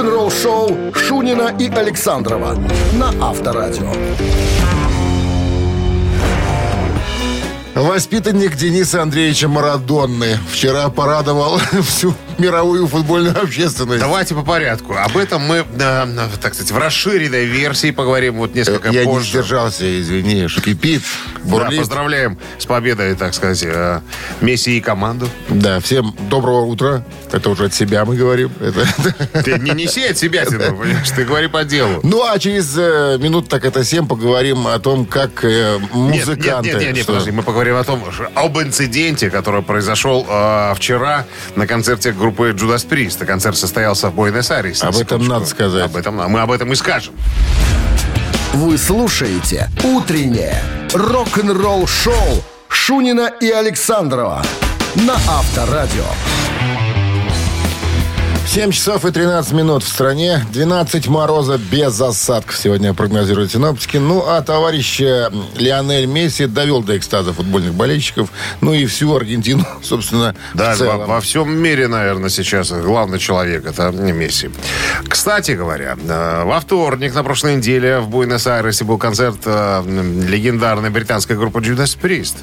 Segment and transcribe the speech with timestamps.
[0.00, 2.56] Рок-н-ролл-шоу Шунина и Александрова
[2.94, 3.92] на Авторадио.
[7.74, 14.00] Воспитанник Дениса Андреевича Марадонны вчера порадовал всю мировую футбольную общественность.
[14.00, 14.94] Давайте по порядку.
[14.96, 19.30] Об этом мы, э, так сказать, в расширенной версии поговорим вот несколько Я не позже.
[19.30, 21.02] сдержался, извини, кипит,
[21.36, 21.78] Да, бурлит.
[21.80, 24.00] поздравляем с победой, так сказать, э,
[24.40, 25.28] Месси и команду.
[25.48, 27.04] Да, всем доброго утра.
[27.32, 28.50] Это уже от себя мы говорим.
[28.60, 32.00] Это- Ты не неси от себя, понимаешь, ты говори по делу.
[32.02, 36.68] Ну, а через э, минут так это 7 поговорим о том, как э, музыканты...
[36.68, 38.02] нет, нет, нет, нет, подожди, мы поговорим о том,
[38.34, 43.24] об инциденте, который произошел э, вчера на концерте группы Judas Priest.
[43.24, 44.86] Концерт состоялся в Буэнос-Айресе.
[44.86, 45.84] Об этом надо сказать.
[45.84, 46.28] Об этом, надо.
[46.28, 47.14] мы об этом и скажем.
[48.52, 50.60] Вы слушаете «Утреннее
[50.92, 54.42] рок-н-ролл-шоу» Шунина и Александрова
[54.96, 56.04] на Авторадио.
[58.46, 60.44] 7 часов и 13 минут в стране.
[60.52, 63.98] 12 мороза без осадков сегодня прогнозируют синоптики.
[63.98, 68.30] Ну, а товарищ Лионель Месси довел до экстаза футбольных болельщиков.
[68.60, 73.90] Ну и всю Аргентину, собственно, Да, во, во всем мире, наверное, сейчас главный человек это
[73.92, 74.50] не Месси.
[75.08, 79.82] Кстати говоря, э, во вторник на прошлой неделе в Буэнос-Айресе был концерт э,
[80.28, 82.36] легендарной британской группы Judas Priest.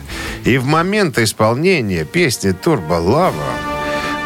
[0.45, 3.77] И в момент исполнения песни «Турбо Лава»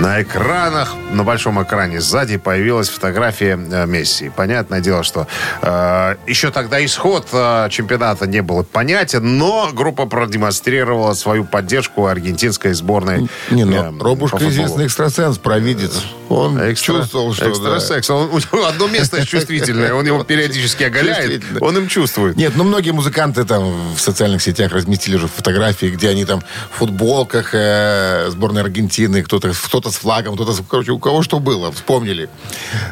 [0.01, 4.31] на экранах, на большом экране сзади появилась фотография э, Месси.
[4.35, 5.27] Понятное дело, что
[5.61, 12.73] э, еще тогда исход э, чемпионата не был понятен, но группа продемонстрировала свою поддержку аргентинской
[12.73, 13.29] сборной.
[13.51, 16.03] Не, э, ну, по Робушка известный экстрасенс, провидец.
[16.29, 17.45] Он Экстра- чувствовал, что...
[17.45, 17.51] да.
[17.51, 18.09] Экстрасекс.
[18.09, 22.37] Он- у него одно место чувствительное, он его периодически оголяет, он им чувствует.
[22.37, 26.79] Нет, ну многие музыканты там в социальных сетях разместили уже фотографии, где они там в
[26.79, 32.29] футболках э, сборной Аргентины, кто-то кто с флагом, кто-то, короче, у кого что было, вспомнили.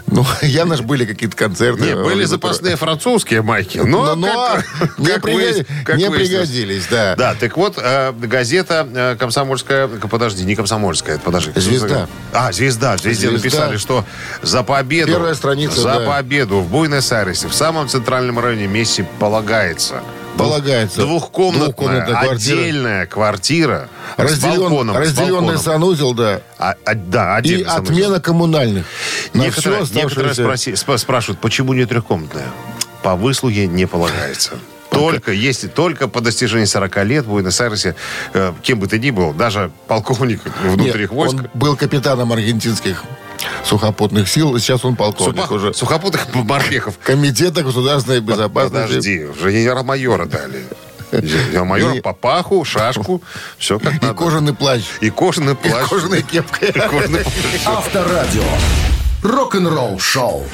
[0.07, 1.81] Ну, явно же были какие-то концерты.
[1.81, 4.27] Не, были запасные французские майки, но, Но, но
[4.77, 7.15] как- не, как приго- выяс- как не пригодились, да.
[7.15, 11.51] Да, так вот, э, газета э, комсомольская, подожди, не комсомольская, подожди.
[11.55, 12.07] «Звезда».
[12.33, 12.97] А, звезда.
[12.97, 13.37] Звезде «Звезда».
[13.43, 14.05] написали, что
[14.41, 15.11] за победу.
[15.11, 16.05] Первая страница, За да.
[16.05, 20.01] победу в Буэнос-Айресе, в самом центральном районе Месси полагается.
[20.37, 21.01] Полагается.
[21.01, 22.59] Двухкомнатная, Двухкомнатная квартира.
[22.59, 23.89] отдельная квартира.
[24.17, 25.57] с Разделен- балконом, с разделенный балконом.
[25.61, 26.41] санузел, да.
[26.57, 27.93] А, а, да, И отдельный санузел.
[27.93, 28.85] отмена коммунальных.
[29.33, 32.45] На Некоторые, некоторые спроси- спрашивают, почему не трехкомнатная?
[33.03, 34.51] По выслуге не полагается.
[34.89, 37.95] Только, если только по достижении 40 лет в Буэнос-Айресе,
[38.33, 43.03] э, кем бы ты ни был, даже полковник внутренних Нет, войск, Он был капитаном аргентинских
[43.63, 45.73] сухопутных сил, и сейчас он полковник сухо- уже.
[45.73, 46.97] сухопутных морпехов.
[47.03, 48.87] Комитета государственной безопасности.
[48.87, 50.65] Подожди, уже генерал-майора дали.
[51.11, 53.23] Генерал-майора, И- папаху, шашку,
[53.57, 54.13] все как И надо.
[54.13, 54.83] кожаный плащ.
[55.01, 55.89] И кожаный И плащ.
[55.89, 56.65] кожаная кепка.
[56.65, 57.65] И кожаный плащ.
[57.65, 58.43] Авторадио.
[59.23, 60.45] Рок-н-ролл-шоу.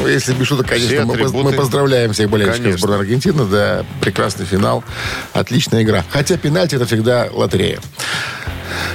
[0.00, 2.78] Ну, если без шуток, конечно, мы, мы поздравляем всех болельщиков Конечно.
[2.78, 3.44] сборной Аргентины.
[3.44, 4.82] Да, прекрасный финал.
[5.34, 6.04] Отличная игра.
[6.10, 7.80] Хотя пенальти это всегда лотерея.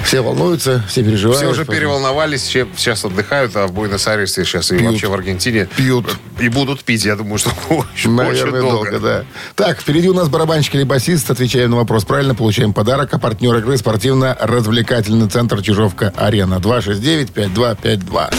[0.03, 1.37] Все волнуются, все переживают.
[1.39, 4.91] Все уже Поэтому переволновались, все- сейчас отдыхают, а в Буэнос-Айресе сейчас и Пьют.
[4.91, 6.05] вообще в Аргентине Пьют.
[6.39, 8.99] И будут пить, я думаю, что очень, Наверное, очень долго.
[8.99, 9.23] да.
[9.55, 11.29] Так, впереди у нас барабанщик или басист.
[11.29, 13.13] Отвечаем на вопрос правильно, получаем подарок.
[13.13, 16.55] А партнер игры спортивно-развлекательный центр Чижовка-Арена.
[16.55, 18.33] 269-5252.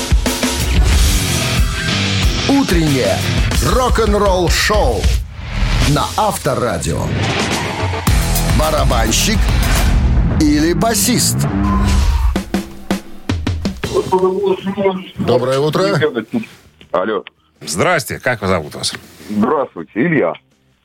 [2.48, 3.16] Утреннее
[3.72, 5.02] рок-н-ролл-шоу
[5.90, 7.02] на Авторадио.
[8.58, 9.38] Барабанщик
[10.40, 11.36] или басист?
[15.18, 16.00] Доброе утро.
[16.92, 17.24] Алло.
[17.60, 18.94] Здрасте, как вас зовут вас?
[19.28, 20.32] Здравствуйте, Илья.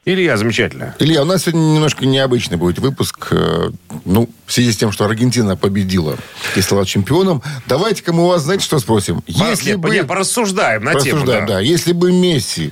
[0.07, 0.94] Илья, замечательно.
[1.00, 3.29] Илья, у нас сегодня немножко необычный будет выпуск.
[3.31, 3.72] Э,
[4.05, 6.16] Ну, в связи с тем, что Аргентина победила
[6.55, 9.23] и стала чемпионом, давайте-ка мы у вас, знаете, что спросим?
[9.25, 9.89] Если Если бы...
[9.89, 11.25] не, порассуждаем на тему.
[11.25, 11.41] Да.
[11.41, 11.59] да.
[11.59, 12.72] Если бы Месси,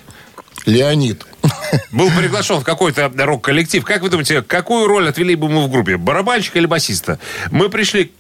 [0.68, 1.26] Леонид,
[1.92, 3.84] Был приглашен в какой-то рок-коллектив.
[3.84, 5.98] Как вы думаете, какую роль отвели бы мы в группе?
[5.98, 7.20] Барабанщика или басиста?
[7.52, 8.12] Мы пришли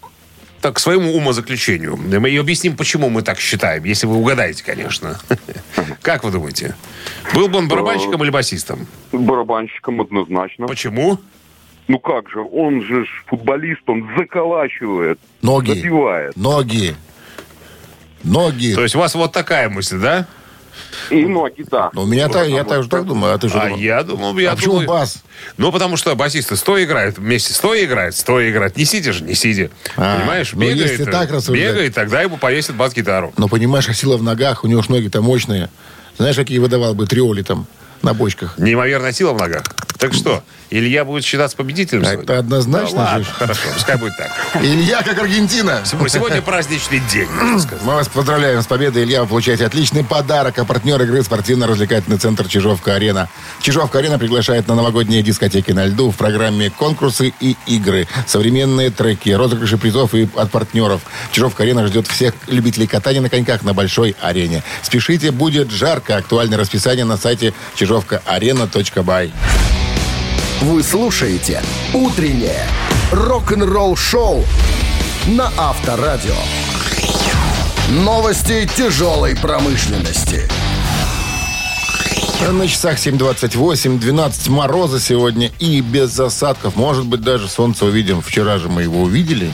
[0.61, 1.97] так, к своему умозаключению.
[1.97, 5.19] Мы и объясним, почему мы так считаем, если вы угадаете, конечно.
[6.01, 6.75] Как вы думаете?
[7.35, 8.87] Был бы он барабанщиком или басистом?
[9.11, 10.67] Барабанщиком однозначно.
[10.67, 11.19] Почему?
[11.89, 16.35] Ну как же, он же футболист, он заколачивает, ноги, забивает.
[16.37, 16.95] ноги,
[18.23, 18.73] ноги.
[18.73, 20.25] То есть у вас вот такая мысль, да?
[21.09, 21.89] И ноги, да.
[21.93, 23.77] Ну, у меня так, я также так думаю, а ты что А думал?
[23.79, 25.17] я думал, я А почему думаю- бас?
[25.57, 28.77] Ну, потому что басисты стоя играют, вместе стоя играет, стоя играет.
[28.77, 29.69] Не сидя же, не сидя.
[29.97, 30.51] А, Понимаешь?
[30.53, 31.59] ну, Бегает, если так рассуждать.
[31.67, 33.33] бегает, тогда ему повесят бас-гитару.
[33.37, 35.69] Но понимаешь, а сила в ногах, у него ж ноги-то мощные.
[36.17, 37.65] Знаешь, какие выдавал бы триоли там
[38.01, 38.57] на бочках?
[38.57, 39.63] Неимоверная сила в ногах.
[39.97, 40.43] Так что,
[40.73, 42.23] Илья будет считаться победителем сегодня?
[42.23, 42.97] Это однозначно.
[42.97, 43.29] Да ладно, же.
[43.29, 44.31] хорошо, пускай будет так.
[44.59, 45.81] Илья как Аргентина.
[45.85, 47.27] Сегодня праздничный день.
[47.83, 49.21] Мы вас поздравляем с победой, Илья.
[49.21, 50.57] Вы получаете отличный подарок.
[50.57, 53.29] А партнер игры спортивно-развлекательный центр «Чижовка-арена».
[53.61, 58.07] «Чижовка-арена» приглашает на новогодние дискотеки на льду в программе «Конкурсы и игры».
[58.25, 61.01] Современные треки, розыгрыши призов и от партнеров.
[61.31, 64.63] «Чижовка-арена» ждет всех любителей катания на коньках на большой арене.
[64.81, 66.15] Спешите, будет жарко.
[66.15, 69.31] Актуальное расписание на сайте чижовкаарена.бай.
[70.63, 71.61] Вы слушаете
[71.93, 72.65] «Утреннее
[73.11, 74.45] рок-н-ролл-шоу»
[75.27, 76.35] на Авторадио.
[77.89, 80.49] Новости тяжелой промышленности.
[82.49, 86.77] На часах 7.28, 12 мороза сегодня и без осадков.
[86.77, 88.21] Может быть, даже солнце увидим.
[88.21, 89.51] Вчера же мы его увидели.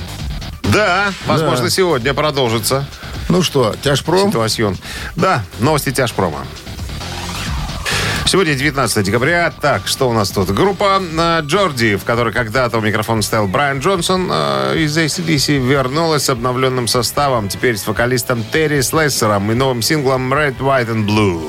[0.61, 1.69] Да, возможно, Да.
[1.71, 2.87] сегодня продолжится
[3.29, 4.29] Ну что, тяжпром?
[4.29, 4.77] ситуацион.
[5.15, 6.45] Да, новости тяжпрома.
[8.29, 9.51] Сегодня 19 декабря.
[9.59, 10.51] Так, что у нас тут?
[10.51, 16.25] Группа э, Джорди, в которой когда-то у микрофона стоял Брайан Джонсон, э, из ACDC вернулась
[16.25, 17.49] с обновленным составом.
[17.49, 21.41] Теперь с вокалистом Терри Слессером и новым синглом Red, White and Blue.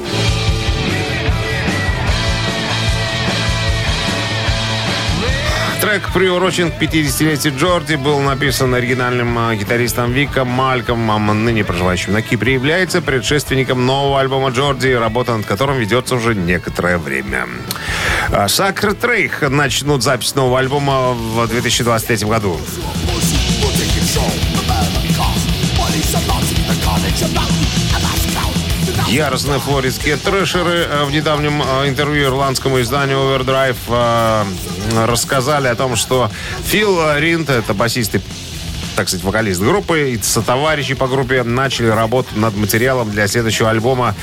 [5.91, 12.23] Трек приурочен к 50-летию Джорди, был написан оригинальным э, гитаристом Виком Малькомом, ныне проживающим на
[12.23, 17.49] Кипре, является предшественником нового альбома Джорди, работа над которым ведется уже некоторое время.
[18.29, 22.61] А Сакр Трейх начнут запись нового альбома в 2023 году.
[29.09, 34.47] Яростные флоридские трэшеры в недавнем интервью ирландскому изданию Overdrive
[35.07, 36.31] рассказали о том, что
[36.65, 38.21] Фил Ринт, это басист и
[38.97, 44.15] так сказать, вокалист группы, и сотоварищи по группе начали работу над материалом для следующего альбома,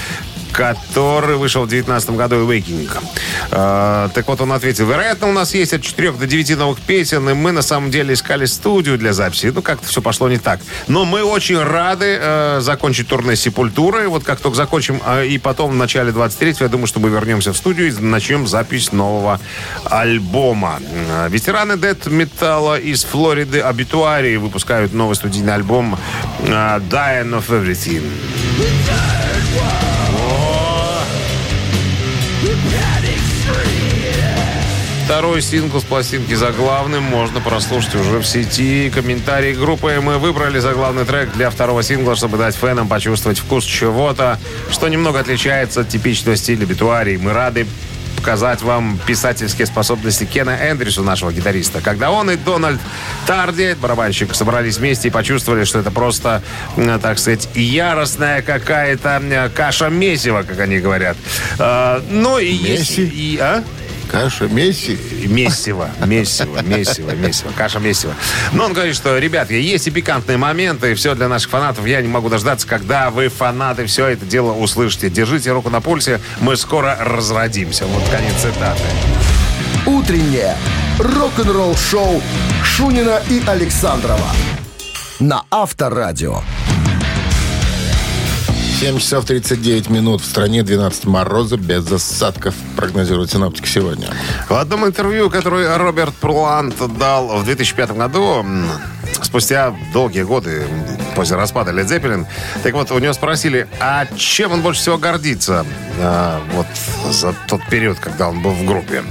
[0.58, 2.90] который вышел в 2019 году «Awakening».
[3.52, 7.30] Э, так вот, он ответил, вероятно, у нас есть от 4 до 9 новых песен,
[7.30, 9.52] и мы на самом деле искали студию для записи.
[9.54, 10.60] Ну, как-то все пошло не так.
[10.88, 14.10] Но мы очень рады э, закончить турне «Сепультуры».
[14.10, 17.54] Вот как только закончим, э, и потом в начале 23-го, я думаю, что мы вернемся
[17.54, 19.40] в студию и начнем запись нового
[19.84, 20.80] альбома.
[21.10, 26.00] Э, Ветераны Дэт Металла из Флориды «Обитуарии» выпускают новый студийный альбом
[26.40, 28.02] э, «Dying of Everything».
[35.06, 38.92] Второй сингл с пластинки «Заглавным» можно прослушать уже в сети.
[38.94, 44.38] Комментарии группы мы выбрали заглавный трек для второго сингла, чтобы дать фенам почувствовать вкус чего-то,
[44.70, 47.16] что немного отличается от типичного стиля битуарий.
[47.16, 47.66] Мы рады
[48.18, 51.80] показать вам писательские способности Кена Эндрюса, нашего гитариста.
[51.82, 52.80] Когда он и Дональд
[53.26, 56.42] Тарди, барабанщик, собрались вместе и почувствовали, что это просто,
[56.76, 61.16] так сказать, яростная какая-то каша месива, как они говорят.
[61.60, 62.98] Э, Ну и есть...
[62.98, 63.06] Месси?
[63.06, 63.64] И, а?
[64.12, 64.98] Каша, Месси.
[65.28, 68.14] Месиво, месиво, месиво, месиво, каша месиво.
[68.54, 71.86] Но он говорит, что, ребят, есть и пикантные моменты, и все для наших фанатов.
[71.86, 75.10] Я не могу дождаться, когда вы, фанаты, все это дело услышите.
[75.10, 77.86] Держите руку на пульсе, мы скоро разродимся.
[77.86, 78.84] Вот конец цитаты.
[79.86, 80.56] Утреннее
[81.00, 82.22] рок-н-ролл-шоу
[82.64, 84.32] Шунина и Александрова
[85.20, 86.42] на Авторадио.
[88.80, 90.22] 7 часов 39 минут.
[90.22, 94.08] В стране 12 мороза без осадков, прогнозируют синоптики сегодня.
[94.48, 98.46] В одном интервью, которое Роберт Плант дал в 2005 году,
[99.24, 100.68] спустя долгие годы
[101.16, 102.28] после распада Led Zeppelin,
[102.62, 105.66] так вот, у него спросили, а чем он больше всего гордится
[106.00, 106.68] а, вот
[107.12, 109.04] за тот период, когда он был в группе.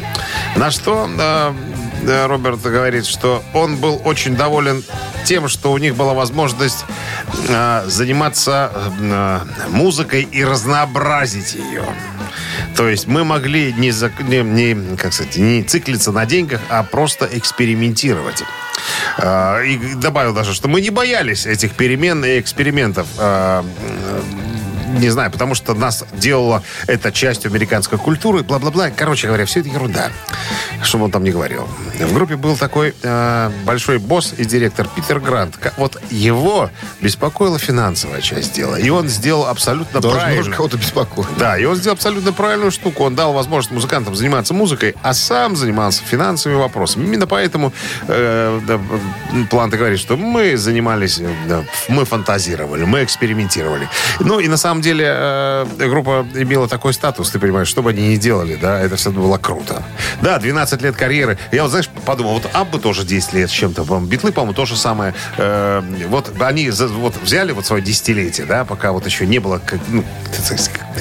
[0.54, 1.56] На что а,
[2.04, 4.82] Роберт говорит, что он был очень доволен
[5.24, 6.84] тем, что у них была возможность
[7.48, 11.84] а, заниматься а, музыкой и разнообразить ее.
[12.76, 13.90] То есть мы могли не,
[14.28, 18.42] не, не, как сказать, не циклиться на деньгах, а просто экспериментировать.
[19.18, 23.06] А, И добавил даже, что мы не боялись этих перемен и экспериментов.
[24.96, 28.90] Не знаю, потому что нас делало это частью американской культуры, бла-бла-бла.
[28.90, 30.10] Короче говоря, все это ерунда,
[30.82, 31.68] что он там не говорил.
[31.98, 35.58] В группе был такой э, большой босс и директор Питер Грант.
[35.76, 38.76] Вот его беспокоила финансовая часть дела.
[38.76, 40.56] И он сделал абсолютно Должно правильно.
[40.56, 41.28] кого-то беспокоить.
[41.38, 43.04] Да, и он сделал абсолютно правильную штуку.
[43.04, 47.04] Он дал возможность музыкантам заниматься музыкой, а сам занимался финансовыми вопросами.
[47.04, 47.72] Именно поэтому
[48.08, 48.80] э, да,
[49.50, 53.88] Планта говорит, что мы занимались, э, да, мы фантазировали, мы экспериментировали.
[54.20, 58.08] Ну и на самом деле э, группа имела такой статус, ты понимаешь, что бы они
[58.08, 59.82] ни делали, да, это все было круто.
[60.22, 61.38] Да, 12 лет карьеры.
[61.52, 63.82] Я вот, знаешь, подумал, вот Абба тоже 10 лет с чем-то.
[64.00, 65.14] Битлы, по-моему, то же самое.
[65.38, 69.60] Э, вот они за- вот взяли вот свое десятилетие, да, пока вот еще не было
[69.88, 70.04] ну,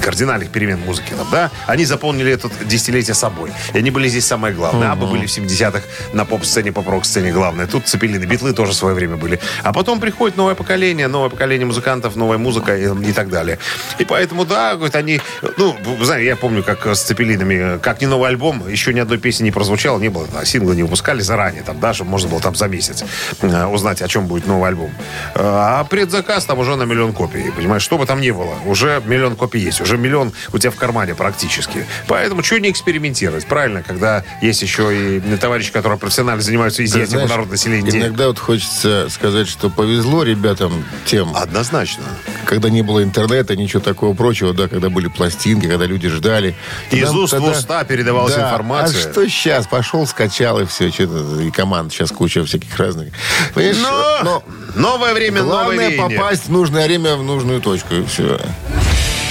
[0.01, 0.79] кардинальных перемен
[1.17, 3.51] там, да, они заполнили это десятилетие собой.
[3.73, 4.91] И они были здесь самое главное.
[4.91, 5.81] Абы были в 70-х
[6.13, 7.67] на поп-сцене, поп-рок-сцене главное.
[7.67, 9.39] Тут Цепелины, Битлы тоже в свое время были.
[9.63, 13.59] А потом приходит новое поколение, новое поколение музыкантов, новая музыка и, и так далее.
[13.99, 15.21] И поэтому, да, говорит, они...
[15.57, 19.45] Ну, знаете, я помню, как с Цепелинами, как не новый альбом, еще ни одной песни
[19.45, 22.55] не прозвучало, не было, да, синглы не выпускали заранее, там, да, чтобы можно было там
[22.55, 23.03] за месяц
[23.41, 24.91] э, узнать, о чем будет новый альбом.
[25.35, 29.01] Э, А предзаказ там уже на миллион копий, понимаешь, что бы там ни было, уже
[29.05, 31.85] миллион копий есть, уже миллион у тебя в кармане практически.
[32.07, 37.27] Поэтому что не экспериментировать, правильно, когда есть еще и товарищи, которые профессионально занимаются изъятием у
[37.27, 37.89] народа населения.
[37.89, 42.03] Иногда вот хочется сказать, что повезло ребятам тем, Однозначно.
[42.45, 46.55] когда не было интернета, ничего такого прочего, да, когда были пластинки, когда люди ждали.
[46.91, 49.07] Из Тогда- уст в тогда- уста передавалась Да, информация.
[49.07, 49.67] А что сейчас?
[49.67, 50.91] Пошел, скачал и все.
[50.91, 53.13] Что-то, и команд сейчас куча всяких разных.
[53.53, 54.43] Понимаешь, Но, но
[54.75, 58.39] новое время, новое главное попасть в нужное время в нужную точку, и все.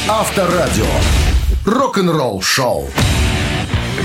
[0.08, 0.86] Авторадио.
[1.64, 2.90] Рок-н-ролл шоу.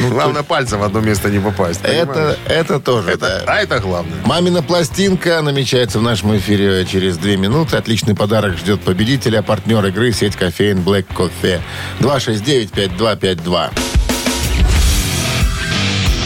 [0.08, 1.82] Главное, пальцем в одно место не попасть.
[1.84, 3.12] Это, это тоже.
[3.12, 3.54] это, да.
[3.54, 4.18] а это главное.
[4.26, 7.78] Мамина пластинка намечается в нашем эфире через две минуты.
[7.78, 9.42] Отличный подарок ждет победителя.
[9.42, 11.60] Партнер игры сеть кофеин Black Coffee.
[12.00, 13.72] 269-5252.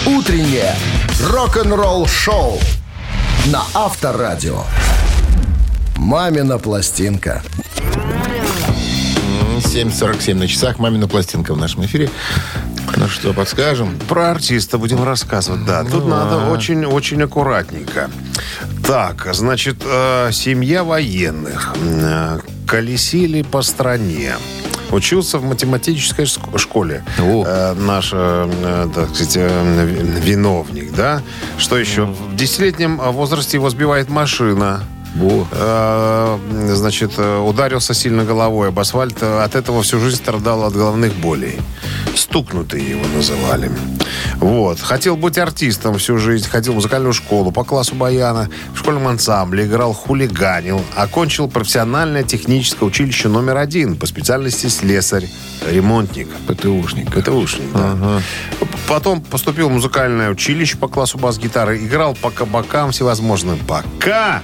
[0.06, 0.76] Утреннее
[1.32, 2.60] рок-н-ролл шоу
[3.48, 4.64] на Авторадио.
[5.98, 7.42] Мамина пластинка.
[9.60, 10.80] 7.47 на часах.
[10.80, 12.10] Мамина пластинка в нашем эфире.
[12.96, 13.98] Ну что, подскажем?
[14.08, 15.84] Про артиста будем рассказывать, да.
[15.84, 18.10] Тут надо очень-очень аккуратненько.
[18.86, 24.34] Так, значит, э, семья военных э, колесили по стране.
[24.92, 27.04] Учился в математической ск- школе.
[27.20, 27.44] О.
[27.48, 31.22] Э, наш, э, так сказать, э, ви- виновник, да?
[31.58, 32.06] Что еще?
[32.06, 34.84] В десятилетнем возрасте его сбивает машина.
[35.16, 35.48] Во.
[35.52, 36.38] Э,
[36.74, 39.22] значит, э, ударился сильно головой об асфальт.
[39.22, 41.60] От этого всю жизнь страдал от головных болей.
[42.16, 43.72] Стукнутый его называли.
[44.38, 44.80] Вот.
[44.80, 46.48] Хотел быть артистом всю жизнь.
[46.50, 48.50] Ходил в музыкальную школу по классу баяна.
[48.74, 50.82] В школьном ансамбле играл, хулиганил.
[50.96, 55.30] Окончил профессиональное техническое училище номер один по специальности слесарь,
[55.70, 56.28] ремонтник.
[56.48, 57.14] ПТУшник.
[57.14, 58.22] ПТУшник, да.
[58.88, 61.78] Потом поступил в музыкальное училище по классу бас-гитары.
[61.78, 63.60] Играл по кабакам всевозможным.
[63.60, 64.42] Пока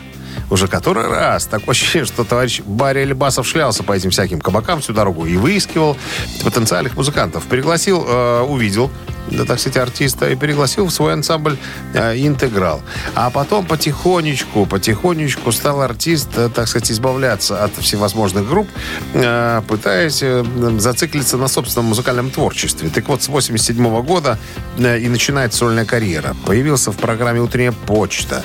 [0.50, 1.46] уже который раз.
[1.46, 5.98] Такое ощущение, что товарищ Барри Алибасов шлялся по этим всяким кабакам всю дорогу и выискивал
[6.44, 7.44] потенциальных музыкантов.
[7.46, 8.90] Пригласил, э, увидел,
[9.32, 11.58] да, так сказать, артиста и пригласил в свой ансамбль
[11.94, 12.82] э, «Интеграл».
[13.16, 18.68] А потом потихонечку, потихонечку стал артист, э, так сказать, избавляться от всевозможных групп,
[19.14, 20.44] э, пытаясь э,
[20.80, 22.90] зациклиться на собственном музыкальном творчестве.
[22.90, 24.40] Так вот, с 87 года
[24.78, 26.36] э, и начинает сольная карьера.
[26.46, 28.42] Появился в программе «Утренняя почта».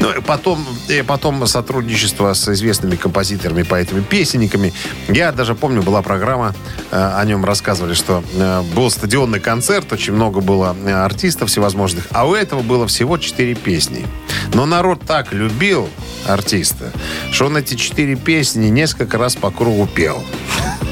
[0.00, 4.72] Ну, потом, и потом сотрудничество с известными композиторами, поэтами, песенниками.
[5.08, 6.54] Я даже помню, была программа,
[6.90, 12.06] э, о нем рассказывали, что э, был стадионный концерт, очень много было э, артистов всевозможных,
[12.10, 14.06] а у этого было всего четыре песни.
[14.54, 15.88] Но народ так любил
[16.26, 16.92] артиста,
[17.32, 20.22] что он эти четыре песни несколько раз по кругу пел.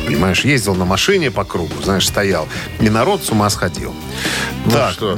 [0.06, 2.48] Понимаешь, ездил на машине по кругу, знаешь, стоял.
[2.80, 3.92] И народ с ума сходил.
[4.70, 5.16] так, что?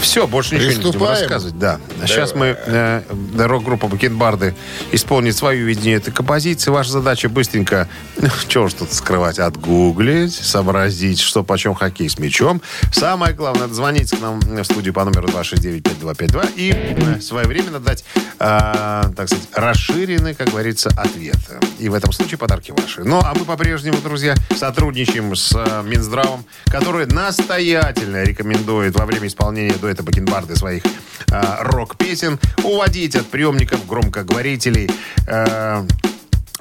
[0.00, 1.20] все, больше ничего не будем Приступаем?
[1.20, 1.58] рассказывать.
[1.58, 1.80] Да.
[2.06, 3.02] Сейчас мы, э,
[3.36, 4.54] рок-группа Бакенбарды
[4.92, 6.70] исполнит свою видение этой композиции.
[6.70, 7.88] Ваша задача быстренько,
[8.48, 12.62] чего ж тут скрывать, отгуглить, сообразить, что почем хоккей с мячом.
[12.92, 19.02] Самое главное, звонить к нам в студию по номеру 269-5252 и э, своевременно дать, э,
[19.16, 21.36] так сказать, расширенный, как говорится, ответ.
[21.78, 23.04] И в этом случае подарки ваши.
[23.04, 29.74] Ну, а мы по-прежнему, друзья, сотрудничаем с э, Минздравом, который настоятельно рекомендует во время исполнения
[29.74, 34.88] дуэта Бакенбарды своих э, рок-песен уводить от приемников громкоговорителей
[35.26, 35.86] э,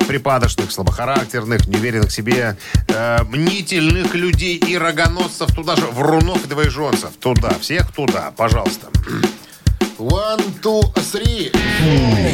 [0.07, 7.11] припадочных, слабохарактерных, неуверенных в себе, э, мнительных людей и рогоносцев, туда же, врунов и двоеженцев.
[7.19, 8.87] Туда, всех туда, пожалуйста.
[9.99, 11.55] One, two, three.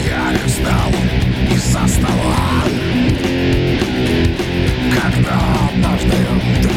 [0.07, 0.89] Я встал
[1.51, 3.58] из-за стола
[5.05, 6.17] Однажды
[6.61, 6.69] ты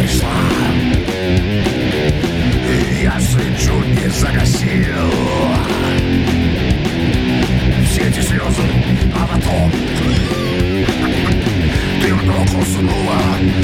[3.03, 3.19] я
[3.59, 5.11] чуть не загасил
[7.91, 8.63] Все эти слезы,
[9.15, 9.73] а потом
[12.03, 13.21] Ты вдруг уснула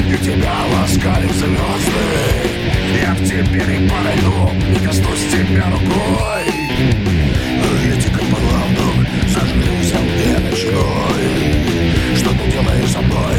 [0.07, 2.07] И тебя ласкали звезды
[3.01, 3.87] Я к тебе не
[4.69, 6.59] Не коснусь тебя рукой
[7.85, 11.28] я дико плавно зажмурился мне ночной
[12.39, 13.35] ты делаешь со мной?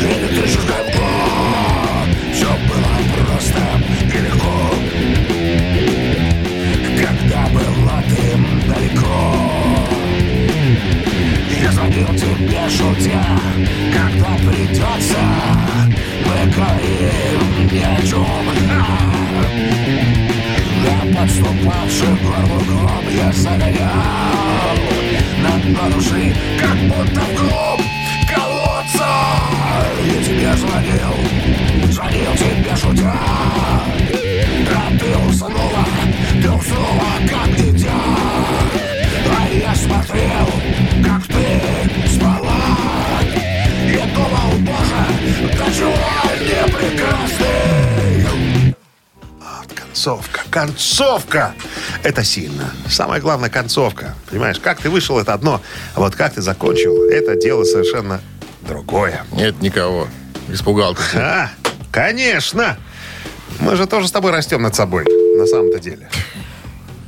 [0.00, 3.62] Электрическая мгла Все было просто
[4.12, 4.54] и легко.
[7.00, 8.36] Когда была ты
[8.68, 9.14] далеко.
[11.60, 13.24] Я звонил тебе шутя,
[13.92, 15.18] когда придется
[16.24, 17.40] Поговорим
[17.72, 18.26] ни о чем
[20.84, 24.74] Я подступавший горлуком я загонял
[25.42, 27.80] На души, как будто в клуб
[28.28, 29.12] колодца
[30.04, 31.14] Я тебе звонил,
[31.90, 33.14] звонил тебе шутя
[34.70, 35.84] А ты уснула,
[36.42, 37.98] ты уснула, как дитя
[39.38, 40.48] А я смотрел,
[41.04, 41.33] как ты
[45.82, 48.74] не прекрасный
[49.74, 51.54] концовка, концовка!
[52.02, 52.70] Это сильно.
[52.88, 54.14] Самое главное, концовка.
[54.30, 55.60] Понимаешь, как ты вышел, это одно.
[55.94, 58.20] А вот как ты закончил, это дело совершенно
[58.62, 59.24] другое.
[59.32, 60.08] Нет никого.
[60.48, 61.18] Испугал ты.
[61.18, 61.50] А,
[61.90, 62.76] конечно!
[63.60, 65.04] Мы же тоже с тобой растем над собой,
[65.38, 66.08] на самом-то деле.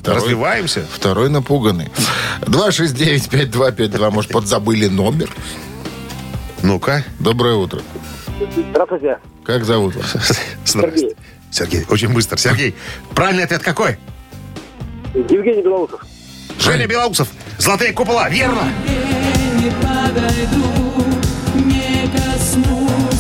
[0.01, 0.87] Второй- Развиваемся.
[0.93, 1.91] Второй напуганный.
[2.43, 4.11] 269-5252.
[4.11, 5.29] Может, подзабыли номер?
[6.63, 7.05] Ну-ка.
[7.19, 7.83] Доброе утро.
[8.71, 9.19] Здравствуйте.
[9.45, 10.17] Как зовут вас?
[10.65, 11.15] Здрасте.
[11.51, 12.37] Сергей, очень быстро.
[12.37, 12.75] Сергей,
[13.15, 13.97] правильный ответ какой?
[15.15, 16.05] Евгений Белоусов.
[16.59, 17.29] Женя Белоусов.
[17.59, 18.29] Золотые купола.
[18.29, 18.63] Верно.
[19.55, 20.67] не подойду,
[21.55, 23.16] не коснусь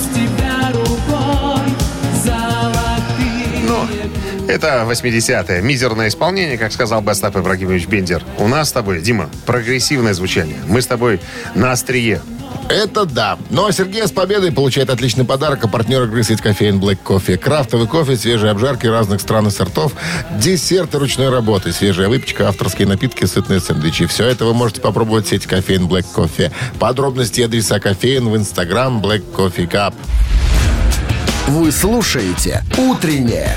[4.48, 5.62] это 80-е.
[5.62, 8.22] Мизерное исполнение, как сказал бы Остап Ибрагимович Бендер.
[8.38, 10.58] У нас с тобой, Дима, прогрессивное звучание.
[10.66, 11.20] Мы с тобой
[11.54, 12.20] на острие.
[12.68, 13.38] Это да.
[13.50, 15.64] Ну а Сергей с победой получает отличный подарок.
[15.64, 17.36] А партнер игры сеть кофеин Black Coffee.
[17.36, 19.92] Крафтовый кофе, свежие обжарки разных стран и сортов,
[20.38, 24.06] десерты ручной работы, свежая выпечка, авторские напитки, сытные сэндвичи.
[24.06, 26.50] Все это вы можете попробовать в сети кофеин Black Coffee.
[26.78, 29.94] Подробности и адреса кофеин в инстаграм Black Coffee Cup.
[31.48, 33.56] Вы слушаете «Утреннее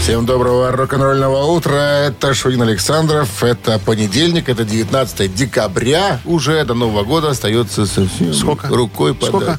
[0.00, 2.04] Всем доброго рок-н-ролльного утра.
[2.08, 3.42] Это Шунин Александров.
[3.42, 6.20] Это понедельник, это 19 декабря.
[6.26, 8.68] Уже до Нового года остается совсем Сколько?
[8.68, 9.28] рукой подать.
[9.30, 9.58] Сколько?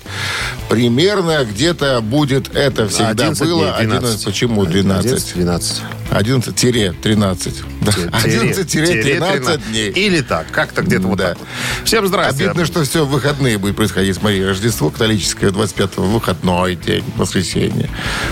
[0.70, 3.62] Примерно где-то будет это всегда 11 было.
[3.77, 4.04] дней, 12.
[4.04, 4.25] 11.
[4.25, 5.34] Почему 12?
[5.34, 5.82] 12.
[6.12, 7.54] 11-13.
[7.82, 7.92] Да.
[7.92, 9.89] 11-13 дней.
[9.89, 11.30] Или так, как-то где-то вот Да.
[11.30, 11.38] так.
[11.86, 12.45] Всем здрасте.
[12.45, 14.15] Обидно, что все в выходные будет происходить.
[14.15, 17.89] Смотри, Рождество католическое 25-го, выходной день, воскресенье.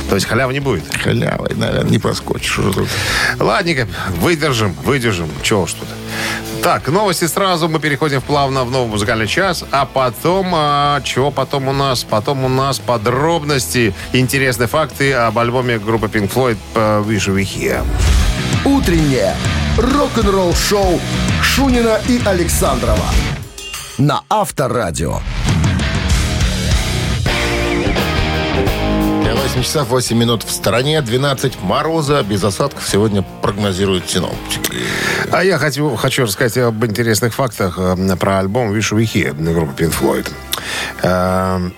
[0.09, 0.83] То есть халявы не будет.
[0.95, 2.59] Халявой, наверное, не проскочишь.
[3.39, 3.87] Ладненько,
[4.19, 5.29] выдержим, выдержим.
[5.43, 5.87] Чего тут.
[6.63, 7.69] Так, новости сразу.
[7.69, 9.63] Мы переходим плавно в новый музыкальный час.
[9.71, 12.03] А потом, а, чего потом у нас?
[12.03, 17.85] Потом у нас подробности, интересные факты об альбоме группы Pink Floyd э, «Wish We Here».
[18.65, 19.35] Утреннее
[19.77, 20.99] рок-н-ролл-шоу
[21.43, 23.05] Шунина и Александрова
[23.97, 25.19] на Авторадио.
[29.53, 34.77] 8 часов 8 минут в стороне, 12 мороза, без осадков сегодня прогнозируют синоптики.
[35.31, 39.83] А я хочу, хочу рассказать об интересных фактах э, про альбом «Wish We Here» группы
[39.83, 40.27] Pink Floyd.
[41.03, 41.69] Э,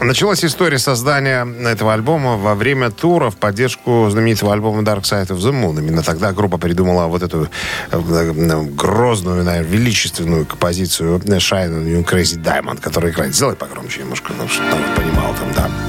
[0.00, 5.38] Началась история создания этого альбома во время тура в поддержку знаменитого альбома Dark Side of
[5.38, 5.78] the Moon.
[5.78, 7.48] Именно тогда группа придумала вот эту
[7.90, 8.32] э,
[8.74, 13.34] грозную, наверное, величественную композицию Shine on You Crazy Diamond, которая играет.
[13.34, 15.85] Сделай погромче немножко, ну, чтобы понимал там, да.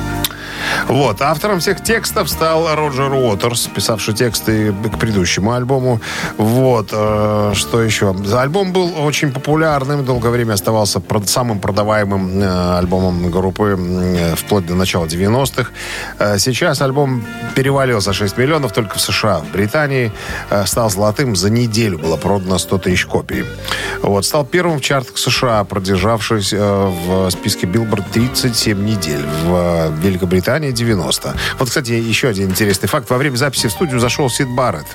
[0.88, 1.22] Вот.
[1.22, 6.00] Автором всех текстов стал Роджер Уотерс, писавший тексты к предыдущему альбому.
[6.38, 6.90] Вот.
[6.94, 8.16] э, Что еще?
[8.34, 14.76] Альбом был очень популярным, долгое время оставался самым продаваемым э, альбомом группы э, вплоть до
[14.76, 15.72] начала 90-х.
[16.20, 19.40] Э, Сейчас альбом перевалил за 6 миллионов только в США.
[19.40, 20.14] В Британии
[20.66, 21.36] стал золотым.
[21.36, 23.44] За неделю было продано 100 тысяч копий.
[24.02, 24.26] Вот.
[24.26, 29.26] Стал первым в чартах США, продержавшись в списке Billboard 37 недель.
[29.44, 31.36] В Великобритании 90.
[31.60, 33.10] Вот, кстати, еще один интересный факт.
[33.10, 34.88] Во время записи в студию зашел Сид Барретт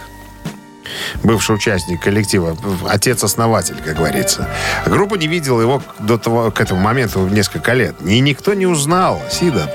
[1.23, 2.57] бывший участник коллектива,
[2.89, 4.49] отец-основатель, как говорится.
[4.87, 7.97] Группа не видела его до того, к этому моменту несколько лет.
[8.05, 9.73] И никто не узнал Сида.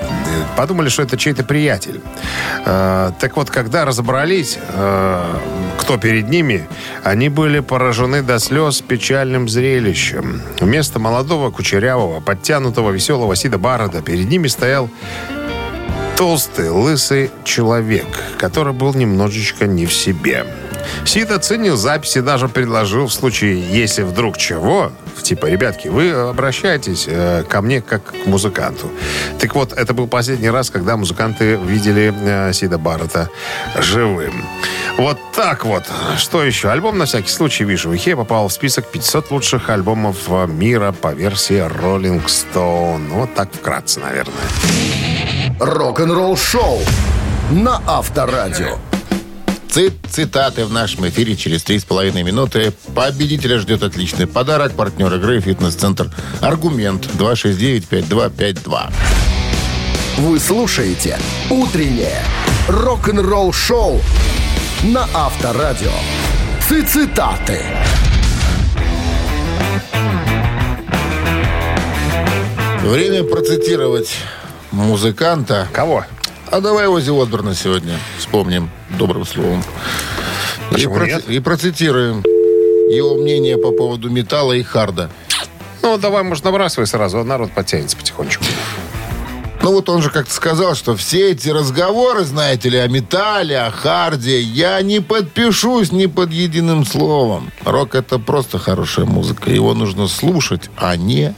[0.56, 2.00] Подумали, что это чей-то приятель.
[2.64, 5.36] Э, так вот, когда разобрались, э,
[5.78, 6.68] кто перед ними,
[7.04, 10.42] они были поражены до слез печальным зрелищем.
[10.60, 14.90] Вместо молодого, кучерявого, подтянутого, веселого Сида Барреда перед ними стоял
[16.18, 18.04] толстый, лысый человек,
[18.38, 20.44] который был немножечко не в себе.
[21.04, 24.90] Сид оценил запись и даже предложил в случае, если вдруг чего,
[25.22, 28.90] типа, ребятки, вы обращайтесь э, ко мне как к музыканту.
[29.38, 33.30] Так вот, это был последний раз, когда музыканты видели э, Сида Баррета
[33.78, 34.44] живым.
[34.96, 35.84] Вот так вот.
[36.16, 36.70] Что еще?
[36.70, 41.12] Альбом, на всякий случай, вижу, Хе попал в список 500 лучших альбомов э, мира по
[41.12, 43.08] версии Rolling Stone.
[43.10, 44.34] Вот так вкратце, наверное.
[45.60, 46.78] Рок-н-ролл-шоу
[47.50, 48.78] на Авторадио.
[49.68, 52.72] Цит цитаты в нашем эфире через 3,5 минуты.
[52.94, 54.74] Победителя ждет отличный подарок.
[54.74, 58.92] Партнер игры «Фитнес-центр Аргумент» 269-5252.
[60.18, 61.18] Вы слушаете
[61.50, 62.22] «Утреннее
[62.68, 64.00] рок-н-ролл-шоу»
[64.84, 65.90] на Авторадио.
[66.68, 67.64] Цитаты.
[72.84, 74.14] Время процитировать
[74.72, 75.68] музыканта.
[75.72, 76.04] Кого?
[76.50, 79.62] А давай Ози Осборна сегодня вспомним добрым словом.
[80.70, 81.28] И, Почему нет?
[81.28, 82.22] и процитируем
[82.90, 85.10] его мнение по поводу металла и харда.
[85.82, 88.44] Ну, давай, может, набрасывай сразу, а народ подтянется потихонечку.
[89.62, 93.70] Ну вот он же как-то сказал, что все эти разговоры, знаете ли, о металле, о
[93.70, 97.50] харде, я не подпишусь ни под единым словом.
[97.64, 99.50] Рок это просто хорошая музыка.
[99.50, 101.34] Его нужно слушать, а не...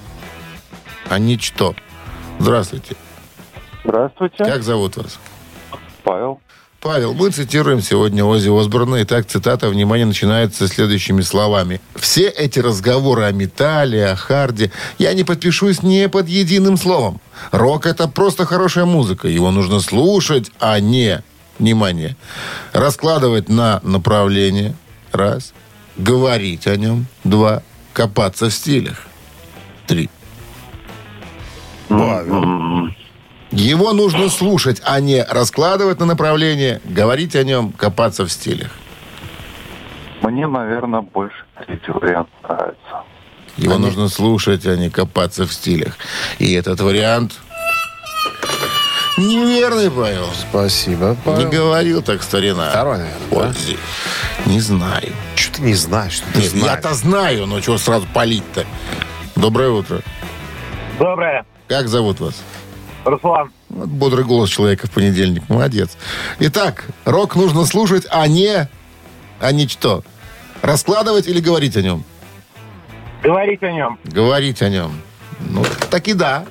[1.08, 1.74] А не что.
[2.38, 2.94] Здравствуйте.
[3.84, 5.18] Здравствуйте, Как зовут вас?
[6.02, 6.40] Павел.
[6.80, 9.02] Павел, мы цитируем сегодня Ози Осборна.
[9.02, 11.80] Итак, цитата, внимание, начинается следующими словами.
[11.94, 17.20] «Все эти разговоры о металле, о харде, я не подпишусь не под единым словом.
[17.52, 19.28] Рок— это просто хорошая музыка.
[19.28, 21.22] Его нужно слушать, а не,
[21.58, 22.16] внимание,
[22.72, 24.74] раскладывать на направление.
[25.12, 25.52] Раз.
[25.98, 27.06] Говорить о нем.
[27.24, 27.62] Два.
[27.92, 29.06] Копаться в стилях.
[29.86, 30.08] Три.
[33.50, 38.70] Его нужно слушать, а не раскладывать на направление, говорить о нем, копаться в стилях.
[40.22, 43.02] Мне, наверное, больше третий вариант нравится.
[43.56, 45.96] Его нужно слушать, а не копаться в стилях.
[46.38, 47.34] И этот вариант
[49.18, 50.28] неверный, Павел.
[50.48, 52.70] Спасибо, Не говорил так старина.
[52.70, 54.50] Второй, наверное, да?
[54.50, 55.12] Не знаю.
[55.34, 56.66] Что ты не знаешь, что ты Нет, знаешь?
[56.66, 58.64] я-то знаю, но чего сразу палить-то?
[59.36, 60.00] Доброе утро.
[60.98, 61.44] Доброе.
[61.68, 62.42] Как зовут вас?
[63.10, 63.52] Руслан.
[63.68, 65.48] Вот бодрый голос человека в понедельник.
[65.48, 65.96] Молодец.
[66.38, 68.68] Итак, рок нужно слушать, а не...
[69.40, 70.02] А не что?
[70.62, 72.04] Раскладывать или говорить о нем?
[73.22, 73.98] Говорить о нем.
[74.04, 74.92] Говорить о нем.
[75.40, 76.44] Ну, так и да.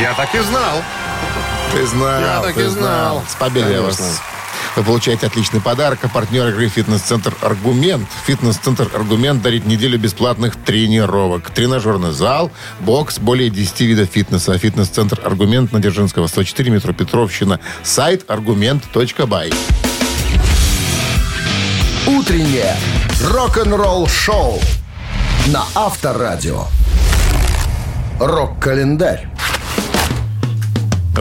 [0.00, 0.82] Я так и знал.
[1.72, 2.20] Ты знал.
[2.20, 3.22] Я так ты и знал.
[3.28, 4.04] С победой Конечно.
[4.04, 4.22] вас.
[4.76, 6.00] Вы получаете отличный подарок.
[6.02, 8.08] А партнер игры «Фитнес-центр Аргумент».
[8.26, 11.50] «Фитнес-центр Аргумент» дарит неделю бесплатных тренировок.
[11.50, 14.58] Тренажерный зал, бокс, более 10 видов фитнеса.
[14.58, 17.60] «Фитнес-центр Аргумент» на Дзержинского, 104, метро Петровщина.
[17.82, 19.52] Сайт аргумент.бай.
[22.06, 22.76] Утреннее
[23.30, 24.60] рок-н-ролл-шоу
[25.46, 26.64] на Авторадио.
[28.20, 29.33] Рок-календарь.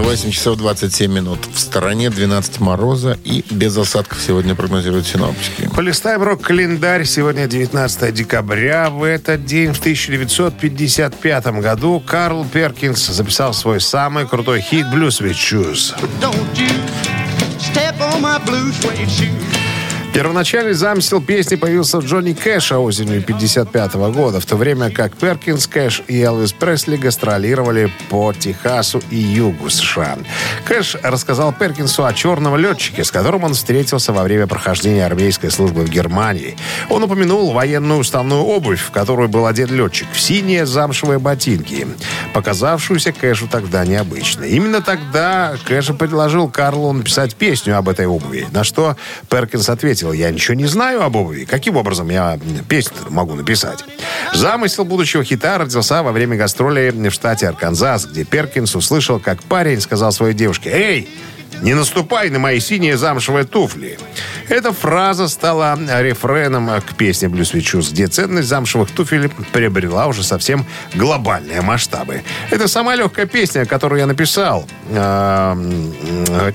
[0.02, 1.40] 8 часов 27 минут.
[1.54, 5.70] В стороне 12 мороза и без осадков сегодня прогнозируют синоптики.
[5.76, 7.06] Полистаем рок-календарь.
[7.06, 8.90] Сегодня 19 декабря.
[8.90, 15.34] В этот день, в 1955 году, Карл Перкинс записал свой самый крутой хит «Blues with
[15.34, 15.94] Shoes».
[20.14, 25.66] Первоначальный замысел песни появился в Джонни Кэша осенью 55 года, в то время как Перкинс,
[25.66, 30.20] Кэш и Элвис Пресли гастролировали по Техасу и югу США.
[30.66, 35.82] Кэш рассказал Перкинсу о черном летчике, с которым он встретился во время прохождения армейской службы
[35.82, 36.58] в Германии.
[36.92, 41.88] Он упомянул военную уставную обувь, в которую был одет летчик, в синие замшевые ботинки,
[42.36, 44.52] показавшуюся Кэшу тогда необычной.
[44.52, 48.96] Именно тогда Кэш предложил Карлу написать песню об этой обуви, на что
[49.28, 51.46] Перкинс ответил, я ничего не знаю об обуви.
[51.46, 53.86] Каким образом я песню могу написать?
[54.34, 59.80] Замысел будущего хита родился во время гастролей в штате Арканзас, где Перкинс услышал, как парень
[59.80, 61.10] сказал своей девушке, «Эй,
[61.62, 63.98] не наступай на мои синие замшевые туфли.
[64.50, 70.66] Эта фраза стала рефреном к песне «Блюз Вичус», где ценность замшевых туфель приобрела уже совсем
[70.96, 72.24] глобальные масштабы.
[72.50, 74.68] Это самая легкая песня, которую я написал.
[74.90, 75.94] Эм,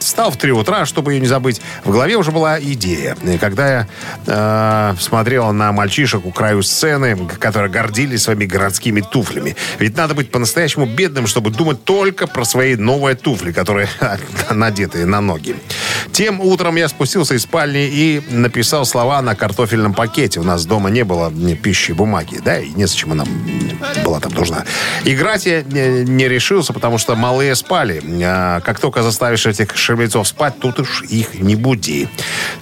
[0.00, 1.60] Встал в три утра, чтобы ее не забыть.
[1.84, 3.16] В голове уже была идея.
[3.24, 3.88] И когда я
[4.26, 9.56] э, смотрел на мальчишек у краю сцены, которые гордились своими городскими туфлями.
[9.78, 13.88] Ведь надо быть по-настоящему бедным, чтобы думать только про свои новые туфли, которые
[14.88, 15.56] надетые на ноги.
[16.12, 20.40] Тем утром я спустился из спальни и написал слова на картофельном пакете.
[20.40, 23.24] У нас дома не было пищи, бумаги, да, и незачем она
[24.04, 24.64] была там нужна.
[25.04, 28.02] Играть я не, не решился, потому что малые спали.
[28.22, 32.08] А как только заставишь этих шербецов спать, тут уж их не буди.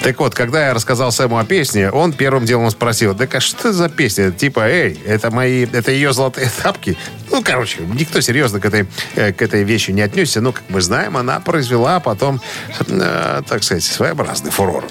[0.03, 3.89] Так вот, когда я рассказал Сэму о песне, он первым делом спросил, да что за
[3.89, 4.33] песня?
[4.33, 6.97] Типа, эй, это мои, это ее золотые тапки?
[7.31, 10.41] Ну, короче, никто серьезно к этой, э, к этой вещи не отнесся.
[10.41, 12.41] Но, как мы знаем, она произвела потом,
[12.89, 14.85] э, так сказать, своеобразный фурор.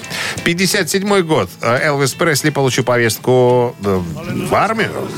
[0.44, 1.50] 57 год.
[1.60, 4.02] Э, Элвис Пресли получил повестку э,
[4.48, 5.08] в армию.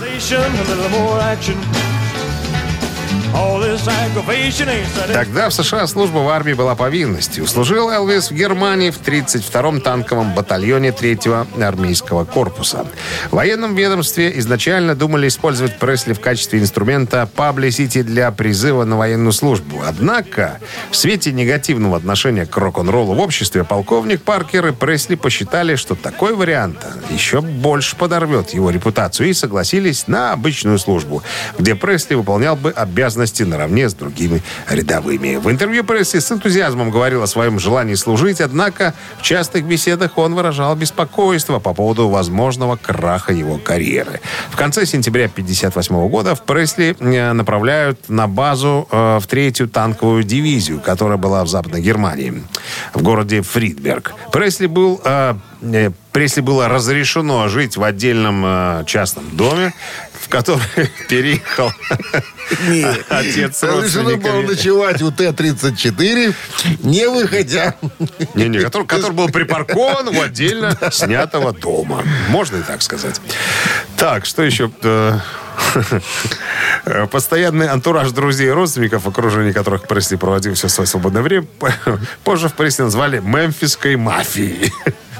[5.12, 7.46] Тогда в США служба в армии была повинностью.
[7.46, 12.86] Служил Элвис в Германии в 32-м танковом батальоне 3-го армейского корпуса.
[13.30, 19.32] В военном ведомстве изначально думали использовать Пресли в качестве инструмента паблисити для призыва на военную
[19.32, 19.82] службу.
[19.86, 20.58] Однако
[20.90, 26.34] в свете негативного отношения к рок-н-роллу в обществе полковник Паркер и Пресли посчитали, что такой
[26.34, 31.22] вариант еще больше подорвет его репутацию и согласились на обычную службу,
[31.58, 35.36] где Пресли выполнял бы обязанности наравне с другими рядовыми.
[35.36, 40.34] В интервью Пресли с энтузиазмом говорил о своем желании служить, однако в частых беседах он
[40.34, 44.20] выражал беспокойство по поводу возможного краха его карьеры.
[44.50, 50.24] В конце сентября 1958 года в Пресли э, направляют на базу э, в третью танковую
[50.24, 52.42] дивизию, которая была в Западной Германии,
[52.94, 54.14] в городе Фридберг.
[54.32, 55.34] Пресли был э,
[56.12, 59.74] Пресли было разрешено жить в отдельном э, частном доме,
[60.28, 60.62] в который
[61.08, 61.72] переехал
[63.08, 66.34] отец с Разрешено было ночевать у Т-34,
[66.82, 67.74] не выходя.
[68.34, 72.04] Не-не, который, который был припаркован в отдельно снятого дома.
[72.28, 73.20] Можно и так сказать.
[73.96, 74.70] Так, что еще?
[74.82, 75.18] Э,
[77.10, 81.46] Постоянный антураж друзей и родственников, в окружении которых Пресли проводил все свое свободное время,
[82.22, 84.72] позже в Пресли назвали «мемфисской мафией».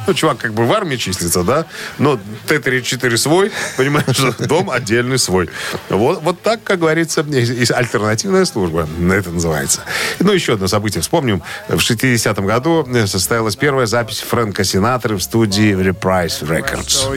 [0.08, 1.66] Ну, чувак как бы в армии числится, да?
[1.98, 5.50] Но Т-34 свой, понимаешь, дом отдельный свой.
[5.90, 9.82] Вот, вот так, как говорится, есть- альтернативная служба, это называется.
[10.18, 11.42] Ну, еще одно событие вспомним.
[11.68, 17.10] В 60-м году состоялась первая запись Фрэнка Синатры в студии Reprise Records.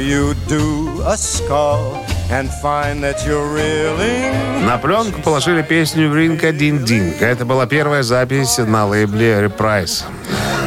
[4.65, 7.21] На пленку положили песню «Ринка Дин Динг».
[7.21, 10.03] Это была первая запись на лейбле Reprise.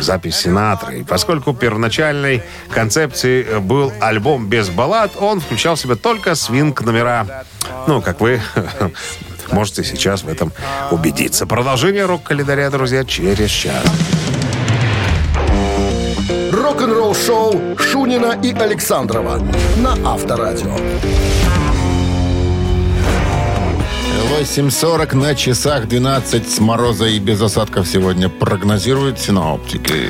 [0.00, 1.04] Запись Синатры.
[1.08, 2.13] Поскольку первоначальной
[2.70, 7.44] концепцией э, был альбом без баллад, он включал в себя только свинг-номера.
[7.86, 8.40] Ну, как вы
[9.52, 10.52] можете сейчас в этом
[10.90, 11.46] убедиться.
[11.46, 13.84] Продолжение рок-календаря, друзья, через час.
[16.52, 19.40] Рок-н-ролл шоу Шунина и Александрова
[19.76, 20.74] на Авторадио.
[24.24, 30.08] 8.40 на часах 12 с мороза и без осадков сегодня прогнозируют синоптики.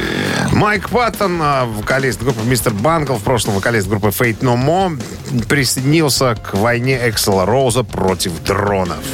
[0.53, 5.03] Майк Паттон, а, вокалист группы Мистер Банкл, в прошлом вокалист группы Fate No More,
[5.49, 9.05] присоединился к войне Эксела Роуза против дронов.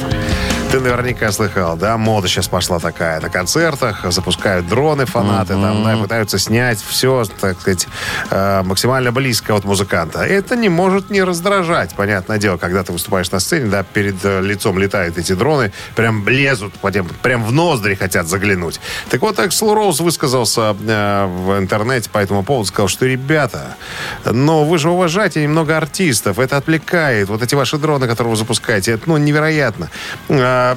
[0.71, 1.97] Ты наверняка слыхал, да?
[1.97, 3.19] Мода сейчас пошла такая.
[3.19, 7.89] На концертах запускают дроны фанаты, там, да, пытаются снять все, так сказать,
[8.29, 10.19] э, максимально близко от музыканта.
[10.19, 14.39] Это не может не раздражать, понятное дело, когда ты выступаешь на сцене, да, перед э,
[14.39, 16.73] лицом летают эти дроны, прям лезут,
[17.21, 18.79] прям, в ноздри хотят заглянуть.
[19.09, 23.75] Так вот, Эксел Роуз высказался э, в интернете по этому поводу, сказал, что, ребята,
[24.23, 27.27] но вы же уважаете немного артистов, это отвлекает.
[27.27, 29.89] Вот эти ваши дроны, которые вы запускаете, это, ну, невероятно.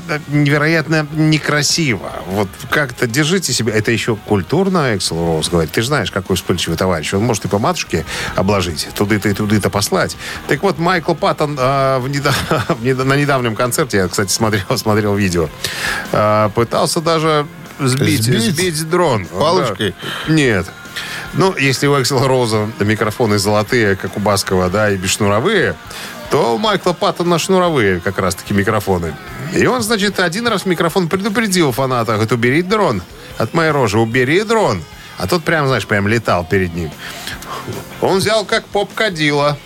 [0.09, 2.13] Э, невероятно некрасиво.
[2.27, 3.73] Вот как-то держите себя.
[3.75, 5.73] Это еще культурно, Эксел Роуз говорит.
[5.73, 7.15] Ты же знаешь, какой вспыльчивый товарищ.
[7.15, 8.05] Он может и по матушке
[8.37, 10.17] обложить, туды-то и туды-то послать.
[10.49, 15.49] Так вот, Майкл Паттон э, в недав- на недавнем концерте, я, кстати, смотрел, смотрел видео,
[16.13, 17.47] э, пытался даже
[17.79, 18.43] сбить, Сбить?
[18.43, 19.27] сбить дрон.
[19.27, 19.95] Палочкой?
[20.27, 20.33] Да.
[20.33, 20.67] Нет.
[21.33, 25.75] Ну, если у Эксел Роуза микрофоны золотые, как у Баскова, да, и бесшнуровые,
[26.31, 29.15] то у Майкла Паттона шнуровые как раз-таки микрофоны.
[29.55, 33.03] И он, значит, один раз микрофон предупредил фаната, говорит, убери дрон
[33.39, 34.83] от моей рожи, убери дрон.
[35.17, 36.91] А тот прям, знаешь, прям летал перед ним.
[38.01, 39.59] Он взял как поп-кадила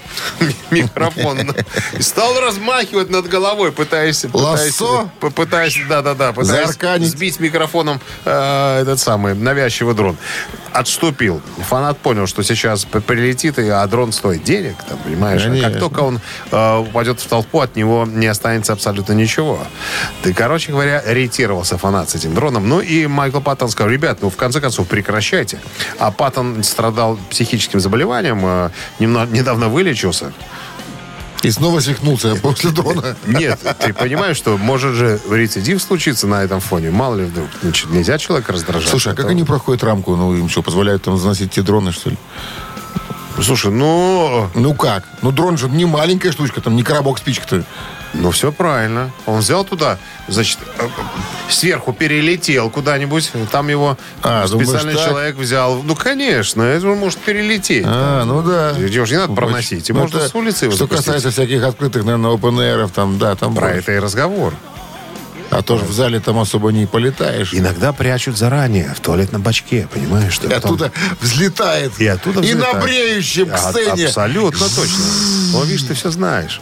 [0.70, 1.54] микрофон
[1.98, 4.24] и стал размахивать над головой, пытаясь...
[4.33, 5.11] Лассо?
[5.20, 6.76] Пытаясь, да-да-да, пытаясь
[7.09, 10.16] сбить микрофоном э, этот самый навязчивый дрон.
[10.72, 11.40] Отступил.
[11.68, 15.42] Фанат понял, что сейчас прилетит, и, а дрон стоит денег, там, понимаешь?
[15.42, 15.70] А Конечно.
[15.70, 19.59] как только он э, упадет в толпу, от него не останется абсолютно ничего.
[20.22, 22.68] Ты, короче говоря, ориентировался фанат с этим дроном.
[22.68, 25.59] Ну и Майкл Паттон сказал, ребят, ну в конце концов прекращайте.
[25.98, 29.68] А Паттон страдал психическим заболеванием, э, недавно
[30.09, 30.33] вылечился.
[31.42, 33.16] И снова свихнулся после дрона.
[33.27, 36.90] Нет, ты понимаешь, что может же рецидив случиться на этом фоне.
[36.90, 37.49] Мало ли вдруг.
[37.62, 38.88] Значит, нельзя человека раздражать.
[38.88, 40.16] Слушай, а как они проходят рамку?
[40.16, 42.16] Ну, им что, позволяют там заносить те дроны, что ли?
[43.40, 44.49] Слушай, ну...
[44.55, 45.05] Ну как?
[45.23, 47.64] Ну, дрон же не маленькая штучка, там не коробок спичек-то.
[48.14, 49.11] Ну, все правильно.
[49.27, 50.88] Он взял туда, значит, э, э,
[51.51, 53.31] сверху перелетел куда-нибудь.
[53.53, 55.09] Там его А, думаешь, специальный так?
[55.09, 55.83] человек взял.
[55.83, 57.85] Ну, конечно, это же может перелететь.
[57.87, 58.75] А, ну да.
[58.75, 59.90] Же не надо проносить.
[59.90, 61.05] И Ну, можно это с улицы его Что запустить.
[61.07, 63.55] касается всяких открытых, наверное, open там, да, там...
[63.55, 63.79] Про больше.
[63.81, 64.55] это и разговор.
[65.51, 67.55] А то же в зале там особо не полетаешь.
[67.55, 70.33] Иногда прячут заранее в туалетном бачке, понимаешь?
[70.35, 71.92] что И потом- оттуда взлетает.
[71.99, 72.75] И оттуда И взлетает.
[72.75, 74.07] на бреющем к А, сцене.
[74.07, 75.05] Абсолютно точно.
[75.55, 76.61] О, видишь, ты все знаешь.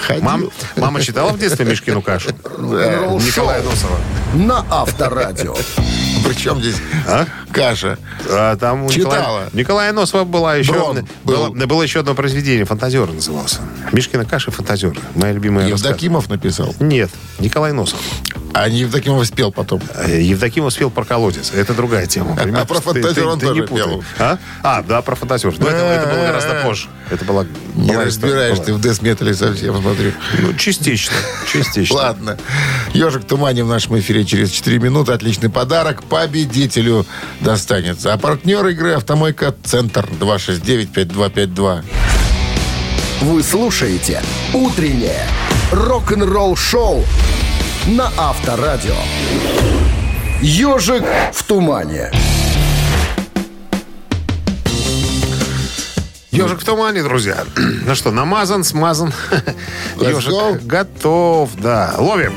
[0.00, 0.22] Ходил.
[0.24, 2.30] Мам- мама читала в детстве Мишкину кашу?
[2.44, 3.98] Рок-н-ролл Николая шоу Носова.
[4.34, 5.54] на Авторадио.
[6.24, 7.26] Причем здесь А?
[7.52, 7.98] каша.
[8.28, 9.14] А, там у Читала.
[9.16, 10.72] Николая, Николая Носова была еще...
[10.72, 11.66] Брон было, был.
[11.66, 13.60] было еще одно произведение, «Фантазер» назывался.
[13.92, 14.96] Мишкина каша «Фантазер».
[15.14, 15.68] Моя любимая.
[15.68, 16.74] Евдокимов написал.
[16.80, 18.00] Нет, Николай Носов.
[18.58, 19.82] А не Евдокимов спел потом.
[19.94, 21.52] Э, Евдокимов спел про колодец.
[21.52, 22.34] Это другая тема.
[22.34, 22.64] понимаешь?
[22.64, 24.04] А про «Фантазер» ты- он ты не тоже пел.
[24.18, 24.38] А?
[24.62, 25.54] А, да, про фантазер.
[25.58, 26.88] Но это, это было гораздо позже.
[27.10, 27.44] Это была...
[27.74, 30.12] Не была разбираешься ты в дэт-метале совсем, смотрю.
[30.40, 31.14] Ну, частично.
[31.52, 31.96] Частично.
[31.96, 32.38] Ладно.
[32.94, 35.12] Ежик в тумане в нашем эфире через 4 минуты.
[35.12, 37.04] Отличный подарок победителю
[37.42, 38.14] достанется.
[38.14, 41.84] А партнер игры «Автомойка Центр» 269-5252.
[43.20, 44.22] Вы слушаете
[44.54, 45.26] «Утреннее
[45.72, 47.04] рок-н-ролл-шоу»
[47.86, 48.96] на Авторадио.
[50.42, 52.10] «Ежик в тумане».
[56.32, 57.44] Ежик в тумане, друзья.
[57.86, 59.12] Ну что, намазан, смазан.
[60.00, 61.94] Ежик готов, да.
[61.98, 62.34] Ловим.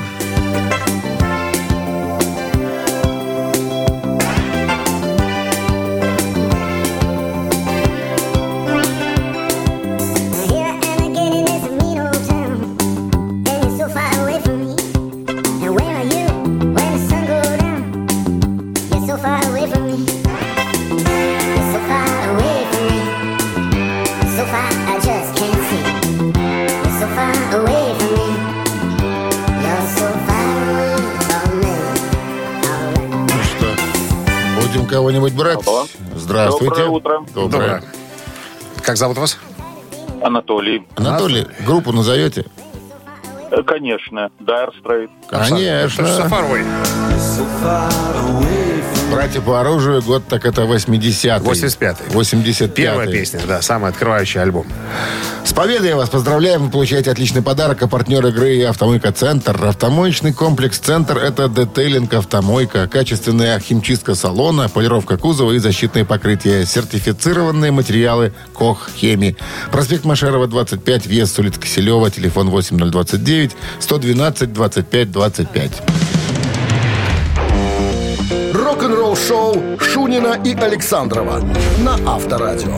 [35.30, 35.98] Будем кого-нибудь брать?
[36.16, 36.70] Здравствуйте.
[36.76, 37.20] Доброе утро.
[37.34, 37.50] Доброе.
[37.50, 37.84] Доброе.
[38.82, 39.38] Как зовут вас?
[40.22, 40.86] Анатолий.
[40.96, 42.46] Анатолий, группу назовете?
[43.52, 44.30] Э, Конечно.
[44.40, 45.10] Dire Straits.
[45.32, 46.08] Это же Конечно.
[46.08, 46.64] Сафаровой.
[49.12, 51.30] Братья по оружию, год так это 80-й.
[51.40, 52.14] 85-й.
[52.14, 52.70] 85-й.
[52.70, 54.68] Первая песня, да, самый открывающий альбом.
[55.44, 56.66] С победой вас поздравляем.
[56.66, 57.82] Вы получаете отличный подарок.
[57.82, 59.66] А партнер игры «Автомойка Центр».
[59.66, 62.88] Автомоечный комплекс «Центр»— это детейлинг «Автомойка».
[62.88, 66.66] Качественная химчистка салона, полировка кузова и защитные покрытия.
[66.66, 69.36] Сертифицированные материалы «Кох Хеми».
[69.72, 72.12] Проспект Машерова, 25, въезд с улицы Киселева.
[72.12, 75.72] Телефон 8029 112 25 25.
[78.80, 81.44] Рок-н-ролл-шоу Шунина и Александрова
[81.80, 82.78] на Авторадио.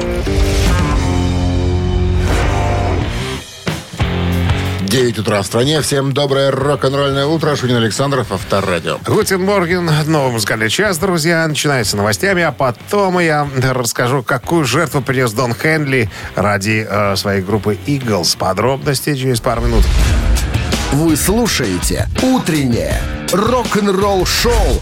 [4.81, 5.79] 9 утра в стране.
[5.81, 7.55] Всем доброе рок-н-ролльное утро.
[7.55, 8.97] Шунин Александров, Авторадио.
[9.05, 11.47] Guten Morgen, новый музыкальный час, друзья.
[11.47, 17.77] Начинается новостями, а потом я расскажу, какую жертву принес Дон Хенли ради э, своей группы
[17.85, 18.35] Eagles.
[18.39, 19.83] Подробности через пару минут.
[20.93, 22.99] Вы слушаете «Утреннее
[23.31, 24.81] рок-н-ролл-шоу»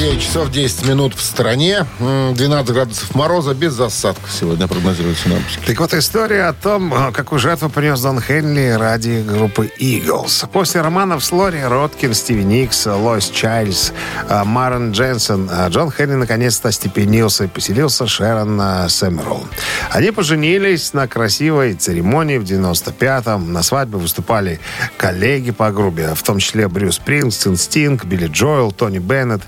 [0.00, 1.86] 9 часов 10 минут в стране.
[1.98, 5.66] М, 12 градусов мороза без засадок сегодня прогнозируют синоптики.
[5.66, 10.48] Так вот, история о том, э, какую жертву принес Дон Хенли ради группы Eagles.
[10.50, 13.92] После романов с Лори Роткин, Стиви Никс, Лойс Чайльз,
[14.26, 19.46] э, Марен Дженсен, э, Джон Хенли наконец-то остепенился и поселился Шерон Сэмерл.
[19.90, 23.52] Они поженились на красивой церемонии в 95-м.
[23.52, 24.60] На свадьбе выступали
[24.96, 29.42] коллеги по группе, в том числе Брюс Спрингстин, Стинг, Билли Джоэл, Тони Беннет.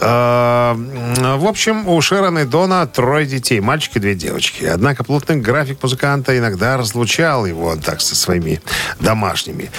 [0.00, 0.74] Э,
[1.36, 4.64] В общем, у Шерона и Дона трое детей, мальчик и две девочки.
[4.64, 8.60] Однако плотный график музыканта иногда разлучал его так со своими
[9.00, 9.70] домашними.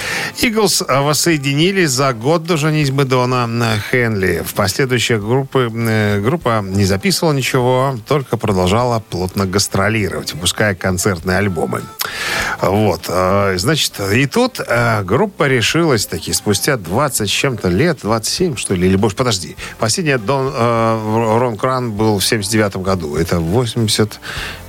[0.41, 4.43] Иглс воссоединились за год до женитьбы Дона э, Хенли.
[4.45, 11.81] В последующих группы, э, группа не записывала ничего, только продолжала плотно гастролировать, выпуская концертные альбомы.
[12.61, 13.05] Вот.
[13.07, 14.59] э, Значит, и тут
[15.03, 19.55] группа решилась таки спустя 20 с чем-то лет, 27, что ли, или больше, подожди.
[19.79, 23.15] Последний Дон, э, Рон Кран был в 79 году.
[23.15, 24.19] Это 80...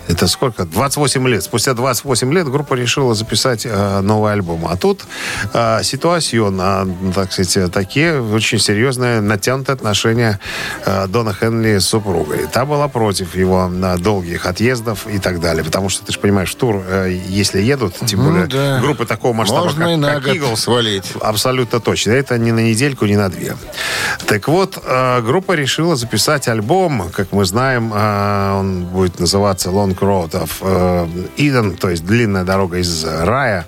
[0.08, 0.64] Это сколько?
[0.64, 1.42] 28 лет.
[1.42, 4.66] Спустя 28 лет группа решила записать э, новый альбом.
[4.68, 5.04] А тут
[5.52, 10.38] э, ситуация, на, так сказать, такие очень серьезные натянутые отношения
[10.84, 12.46] э, Дона Хенли с супругой.
[12.52, 15.64] Та была против его на долгих отъездов и так далее.
[15.64, 18.80] Потому что, ты же понимаешь, в тур, э, если едут, тем Ну более да.
[18.80, 21.12] группы такого масштаба, Можно как, и на как год Eagles, свалить.
[21.20, 22.12] Абсолютно точно.
[22.12, 23.56] Это не на недельку, не на две.
[24.26, 27.10] Так вот, э, группа решила записать альбом.
[27.12, 31.06] Как мы знаем, э, он будет называться Long Road of э,
[31.36, 33.66] Eden, то есть длинная дорога из рая.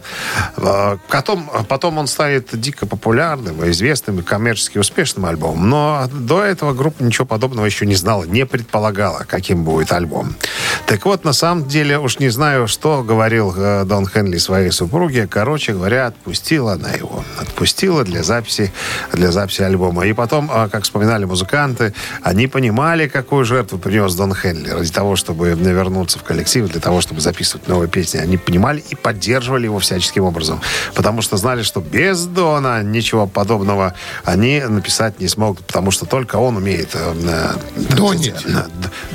[0.57, 5.68] Э, Потом, потом он станет дико популярным, известным и коммерчески успешным альбомом.
[5.68, 10.34] Но до этого группа ничего подобного еще не знала, не предполагала, каким будет альбом.
[10.86, 15.26] Так вот, на самом деле, уж не знаю, что говорил э, Дон Хенли своей супруге.
[15.26, 17.24] Короче говоря, отпустила она его.
[17.38, 18.72] Отпустила для записи,
[19.12, 20.07] для записи альбома.
[20.07, 25.50] И потом, как вспоминали музыканты, они понимали, какую жертву принес Дон Хенли ради того, чтобы
[25.50, 28.18] вернуться в коллектив, для того, чтобы записывать новые песни.
[28.18, 30.60] Они понимали и поддерживали его всяческим образом.
[30.94, 33.94] Потому что знали, что без Дона ничего подобного
[34.24, 37.14] они написать не смогут, потому что только он умеет э,
[37.76, 38.34] э, Донить.
[38.44, 38.64] э,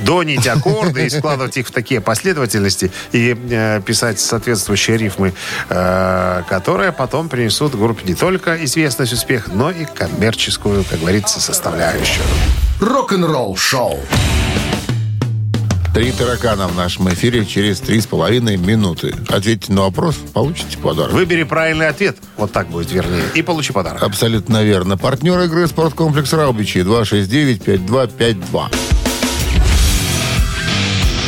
[0.06, 5.34] донить аккорды и складывать их в такие последовательности и э, писать соответствующие рифмы,
[5.70, 12.24] э, которые потом принесут группе не только известность, успех, но и коммерческую, как говорится, составляющую.
[12.80, 14.00] Рок-н-ролл шоу.
[15.94, 19.14] Три таракана в нашем эфире через три с половиной минуты.
[19.30, 21.14] Ответьте на вопрос, получите подарок.
[21.14, 24.02] Выбери правильный ответ, вот так будет вернее, и получи подарок.
[24.02, 24.98] Абсолютно верно.
[24.98, 28.74] Партнер игры «Спорткомплекс Раубичи» 269-5252.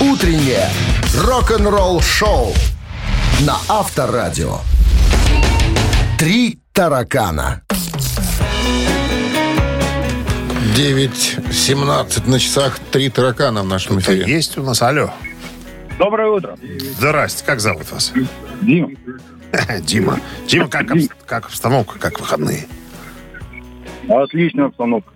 [0.02, 0.68] Утреннее
[1.16, 2.52] рок-н-ролл шоу
[3.42, 4.62] на Авторадио.
[6.18, 7.62] Три таракана.
[10.76, 12.80] 9.17 на часах.
[12.92, 14.34] Три таракана в нашем Это эфире.
[14.34, 15.10] есть у нас, алло.
[15.98, 16.58] Доброе утро.
[16.98, 18.12] Здрасте, как зовут вас?
[18.62, 18.90] Дима.
[19.84, 20.20] Дима.
[20.48, 22.68] Дима, как, обс- как обстановка, как выходные?
[24.10, 25.12] Отличная обстановка.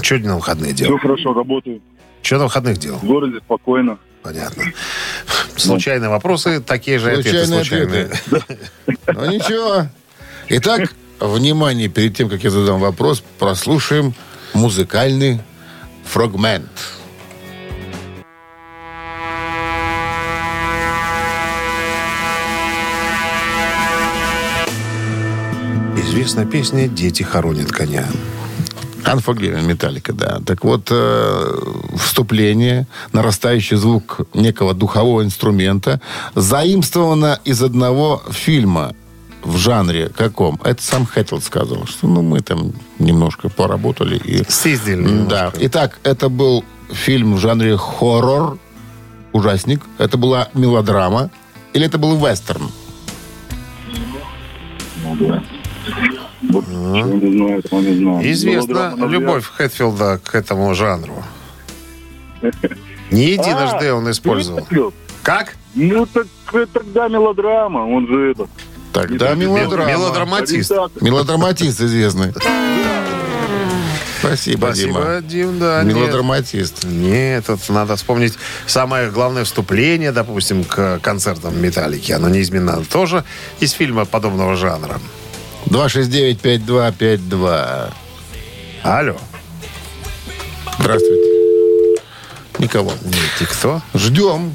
[0.00, 0.98] Что на выходные Все делал?
[0.98, 1.82] хорошо, работаю.
[2.22, 2.98] Что на выходных делал?
[2.98, 3.98] В городе спокойно.
[4.22, 4.64] Понятно.
[5.56, 8.04] Случайные вопросы, такие же ответы Случайные случайные.
[8.06, 8.58] ответы.
[9.14, 9.86] Ну ничего.
[10.48, 14.14] Итак, внимание, перед тем, как я задам вопрос, прослушаем
[14.54, 15.40] музыкальный
[16.04, 16.70] фрагмент.
[25.96, 28.06] Известная песня «Дети хоронят коня».
[29.04, 30.40] Unforgiven Металлика, да.
[30.44, 31.58] Так вот, э,
[31.96, 36.00] вступление, нарастающий звук некого духового инструмента,
[36.34, 38.94] заимствовано из одного фильма
[39.42, 40.60] в жанре каком?
[40.64, 44.16] Это сам Хэттл сказал, что ну, мы там немножко поработали.
[44.16, 44.44] И...
[44.48, 45.10] Съездили Да.
[45.10, 45.58] немножко.
[45.60, 48.58] Итак, это был фильм в жанре хоррор,
[49.32, 49.80] ужасник.
[49.98, 51.30] Это была мелодрама.
[51.72, 52.70] Или это был вестерн?
[56.42, 58.32] Вот, чего не знаю, этого не знаю.
[58.32, 61.24] Известна любовь Хэтфилда к этому жанру.
[63.10, 64.66] Не единожды А, он использовал.
[65.22, 65.56] Как?
[65.74, 66.26] Ну, так
[66.72, 68.50] тогда мелодрама, он же этот.
[68.92, 69.90] Тогда мелодрама.
[69.90, 70.70] Мелодраматист.
[71.00, 72.32] Мелодраматист известный.
[74.20, 75.20] Спасибо, Спасибо, Дима.
[75.22, 75.82] Дим, да.
[75.82, 75.96] нет.
[75.96, 76.84] Мелодраматист.
[76.84, 78.34] Нет, тут надо вспомнить
[78.66, 82.12] самое главное вступление, допустим, к концертам Металлики.
[82.12, 83.24] Оно неизменно тоже
[83.58, 85.00] из фильма подобного жанра.
[85.66, 87.92] 269-5252.
[88.84, 89.16] Алло.
[90.78, 91.30] Здравствуйте.
[92.58, 92.92] Никого.
[93.38, 93.80] Ты кто?
[93.94, 94.54] Ждем.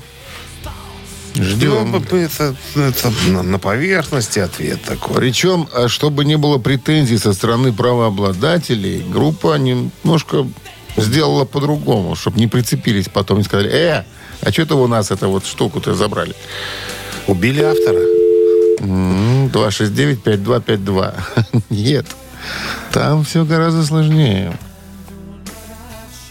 [1.38, 1.95] Ну, Ждем.
[1.95, 5.15] это, это на, на поверхности ответ такой.
[5.15, 10.47] Причем, а чтобы не было претензий со стороны правообладателей, группа немножко
[10.95, 14.03] сделала по-другому, чтобы не прицепились потом и сказали, э,
[14.41, 16.33] а что это у нас эту вот штуку-то забрали?
[17.27, 17.99] Убили автора.
[18.79, 21.13] М, 269-5252.
[21.69, 22.05] Нет.
[22.91, 24.57] Там все гораздо сложнее.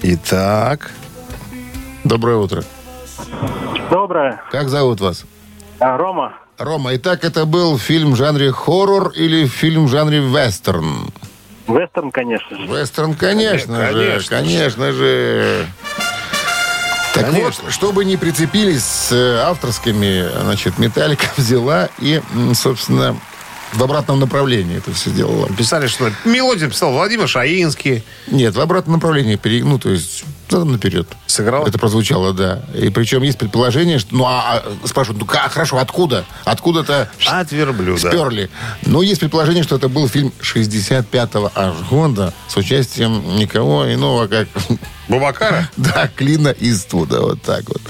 [0.03, 0.91] Итак,
[2.07, 2.63] Доброе утро.
[3.91, 4.43] Доброе.
[4.51, 5.25] Как зовут вас?
[5.79, 6.35] А, Рома?
[6.59, 11.13] Рома, итак, это был фильм в жанре хоррор или фильм в жанре вестерн?
[11.69, 12.67] Вестерн, конечно же.
[12.67, 15.67] Вестерн, конечно, же, Конечно конечно же.
[17.15, 17.65] Так Конечно.
[17.65, 22.21] вот, чтобы не прицепились с э, авторскими, значит, Металлика взяла и,
[22.53, 23.17] собственно,
[23.73, 25.49] в обратном направлении это все делала.
[25.49, 28.05] писали, что мелодию писал Владимир Шаинский.
[28.29, 31.07] Нет, в обратном направлении, ну, то есть, задом наперед.
[31.27, 31.67] Сыграл?
[31.67, 32.63] Это прозвучало, да.
[32.75, 36.25] И причем есть предположение, что, ну, а, а, спрашивают, ну, как, хорошо, откуда?
[36.45, 37.99] Откуда-то От верблюда.
[37.99, 38.51] сперли.
[38.83, 44.49] Но есть предположение, что это был фильм 65-го аж года с участием никого иного, как
[45.09, 45.71] Бубакара?
[45.77, 47.21] да, Клина Иствуда.
[47.21, 47.81] Вот так вот.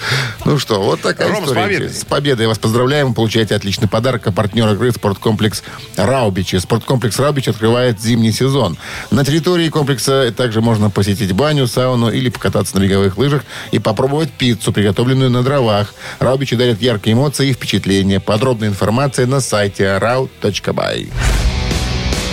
[0.45, 1.63] Ну что, вот такая Ром, с история.
[1.63, 1.89] победой.
[1.91, 3.09] С победой вас поздравляем.
[3.09, 4.27] Вы получаете отличный подарок.
[4.27, 5.63] А партнер игры «Спорткомплекс
[5.97, 6.57] Раубичи».
[6.57, 8.77] «Спорткомплекс Раубичи» открывает зимний сезон.
[9.11, 14.31] На территории комплекса также можно посетить баню, сауну или покататься на беговых лыжах и попробовать
[14.31, 15.95] пиццу, приготовленную на дровах.
[16.19, 18.21] Раубичи дарят яркие эмоции и впечатления.
[18.21, 21.11] Подробная информация на сайте rau.by.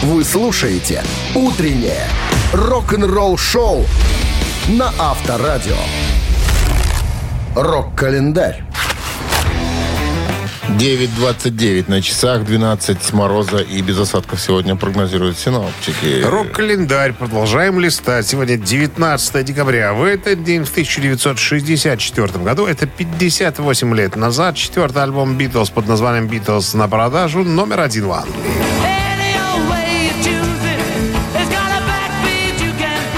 [0.03, 1.01] Вы слушаете
[1.34, 2.07] «Утреннее
[2.51, 3.86] рок-н-ролл-шоу»
[4.70, 5.76] на Авторадио.
[7.55, 8.64] Рок-календарь.
[10.70, 16.24] 9.29 на часах, 12 мороза и без осадков сегодня прогнозируют синоптики.
[16.24, 17.14] Рок-календарь.
[17.14, 18.26] Продолжаем листать.
[18.26, 19.93] Сегодня 19 декабря.
[19.93, 26.28] В этот день, в 1964 году, это 58 лет назад, четвертый альбом «Битлз» под названием
[26.28, 28.92] «Битлз» на продажу номер один в Англии.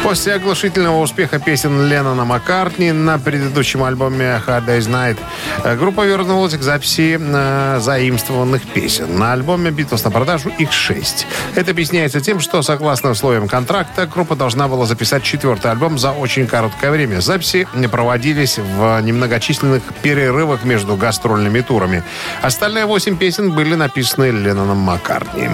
[0.05, 5.17] После оглушительного успеха песен Леннона Маккартни на предыдущем альбоме Hard Day's Night
[5.63, 9.17] э, группа вернулась к записи э, заимствованных песен.
[9.17, 11.25] На альбоме «Битлз» на продажу их шесть.
[11.55, 16.45] Это объясняется тем, что, согласно условиям контракта, группа должна была записать четвертый альбом за очень
[16.45, 17.19] короткое время.
[17.19, 22.03] Записи проводились в немногочисленных перерывах между гастрольными турами.
[22.43, 25.49] Остальные восемь песен были написаны Ленноном Маккартни.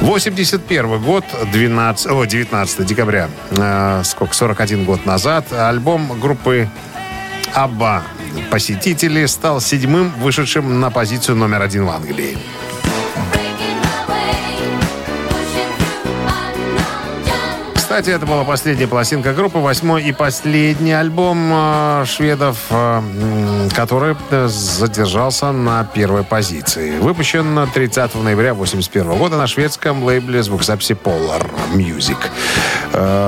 [0.00, 3.28] 81 год, 12, о, 19 декабря,
[4.00, 6.68] э, сколько, 41 год назад, альбом группы
[7.54, 8.02] Абба
[8.50, 12.38] «Посетители» стал седьмым вышедшим на позицию номер один в Англии.
[17.92, 24.48] Кстати, это была последняя пластинка группы, восьмой и последний альбом э, шведов, э, который э,
[24.48, 26.98] задержался на первой позиции.
[26.98, 32.16] Выпущен 30 ноября 1981 года на шведском лейбле звукозаписи Polar Music.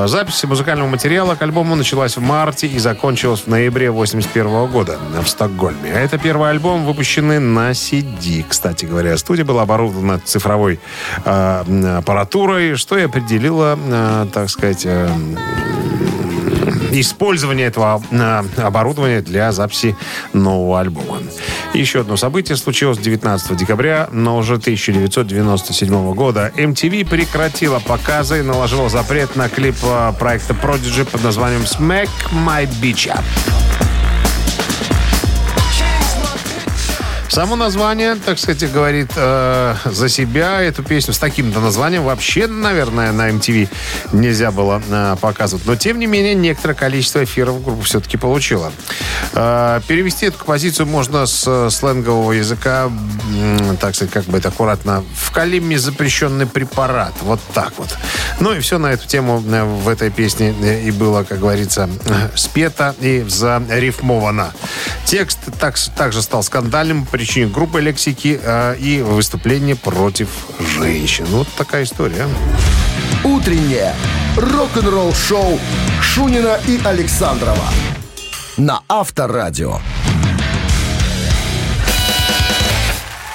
[0.07, 5.29] Запись музыкального материала к альбому началась в марте и закончилась в ноябре 1981 года в
[5.29, 5.93] Стокгольме.
[5.95, 8.45] А это первый альбом, выпущенный на CD.
[8.47, 10.81] Кстати говоря, студия была оборудована цифровой
[11.25, 13.79] аппаратурой, что и определило,
[14.33, 14.54] так сказать,
[14.85, 15.09] э,
[16.93, 19.97] использование этого э, оборудования для записи
[20.33, 21.19] нового альбома.
[21.73, 26.53] Еще одно событие случилось 19 декабря, но уже 1997 года.
[26.57, 32.69] MTV прекратила показы и наложила запрет на клип э, проекта Prodigy под названием «Smack My
[32.81, 33.84] Bitch Up».
[37.29, 40.63] Само название, так сказать, говорит э, за себя.
[40.63, 43.69] Эту песню с таким-то названием вообще, наверное, на MTV
[44.13, 45.67] нельзя было э, показывать.
[45.67, 48.73] Но, тем не менее, некоторое количество эфиров группа все-таки получила.
[49.33, 54.49] Э, перевести эту композицию можно с э, сленгового языка, м, так сказать, как бы это
[54.49, 57.15] аккуратно, в Калиме запрещенный препарат.
[57.23, 57.97] Вот так вот.
[58.39, 61.89] Ну и все на эту тему э, в этой песне э, и было, как говорится,
[62.07, 64.53] э, спето и зарифмовано.
[65.05, 71.25] Текст так, также стал скандальным причине группы лексики э, и выступления против женщин.
[71.27, 72.27] Вот такая история.
[73.23, 73.95] Утреннее
[74.37, 75.61] рок-н-ролл-шоу
[76.03, 77.69] Шунина и Александрова
[78.57, 79.79] на Авторадио.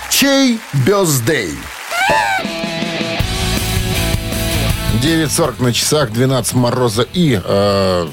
[0.10, 1.52] Чей бездей?
[4.94, 8.08] 9.40 на часах, 12 мороза и э,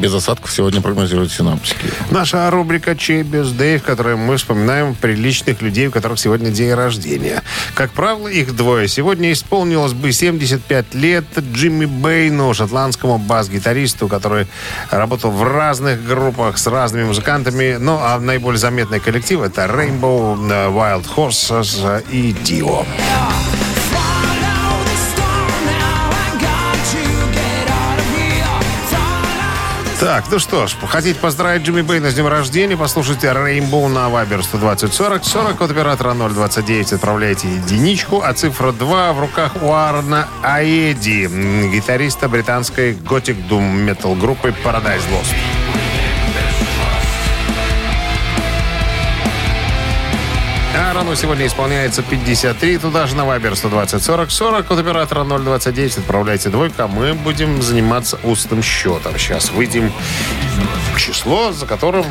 [0.00, 1.90] без осадков сегодня прогнозируют синаптики.
[2.10, 6.72] Наша рубрика «Чей без Дэй», в которой мы вспоминаем приличных людей, у которых сегодня день
[6.72, 7.42] рождения.
[7.74, 8.86] Как правило, их двое.
[8.86, 14.46] Сегодня исполнилось бы 75 лет Джимми Бэйну, шотландскому бас-гитаристу, который
[14.90, 17.76] работал в разных группах с разными музыкантами.
[17.78, 22.86] Ну, а наиболее заметный коллектив— это Rainbow, э, Wild Horses и Dio.
[30.00, 34.42] Так, ну что ж, хотите поздравить Джимми Бэйна с днем рождения, послушайте Rainbow на Viber
[34.42, 40.28] 120 40 40 от оператора 029 отправляйте единичку, а цифра 2 в руках у Арна
[40.42, 45.53] Аэди, гитариста британской готик дум метал группы Paradise Lost.
[51.04, 52.78] Аарону сегодня исполняется 53.
[52.78, 55.98] Туда же на Вайбер 120 40 40 от оператора 029.
[55.98, 59.18] Отправляйте двойку, а мы будем заниматься устным счетом.
[59.18, 59.92] Сейчас выйдем
[60.96, 62.06] число, за которым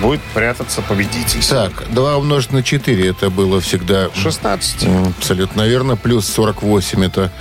[0.00, 1.44] будет прятаться победитель.
[1.44, 4.08] Так, 2 умножить на 4, это было всегда...
[4.14, 4.84] 16.
[4.84, 5.96] м, Абсолютно верно.
[5.96, 7.32] Плюс 48, это...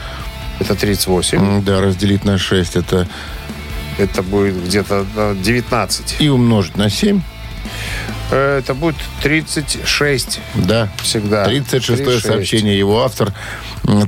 [0.59, 1.37] Это 38.
[1.37, 3.07] м, Да, разделить на 6, это...
[3.99, 6.15] Это будет где-то э, 19.
[6.19, 7.36] И умножить на 7, Э,
[8.31, 10.89] Это будет 36 да.
[11.01, 11.45] всегда.
[11.45, 12.25] 36 36.
[12.25, 12.77] сообщение.
[12.77, 13.33] Его автор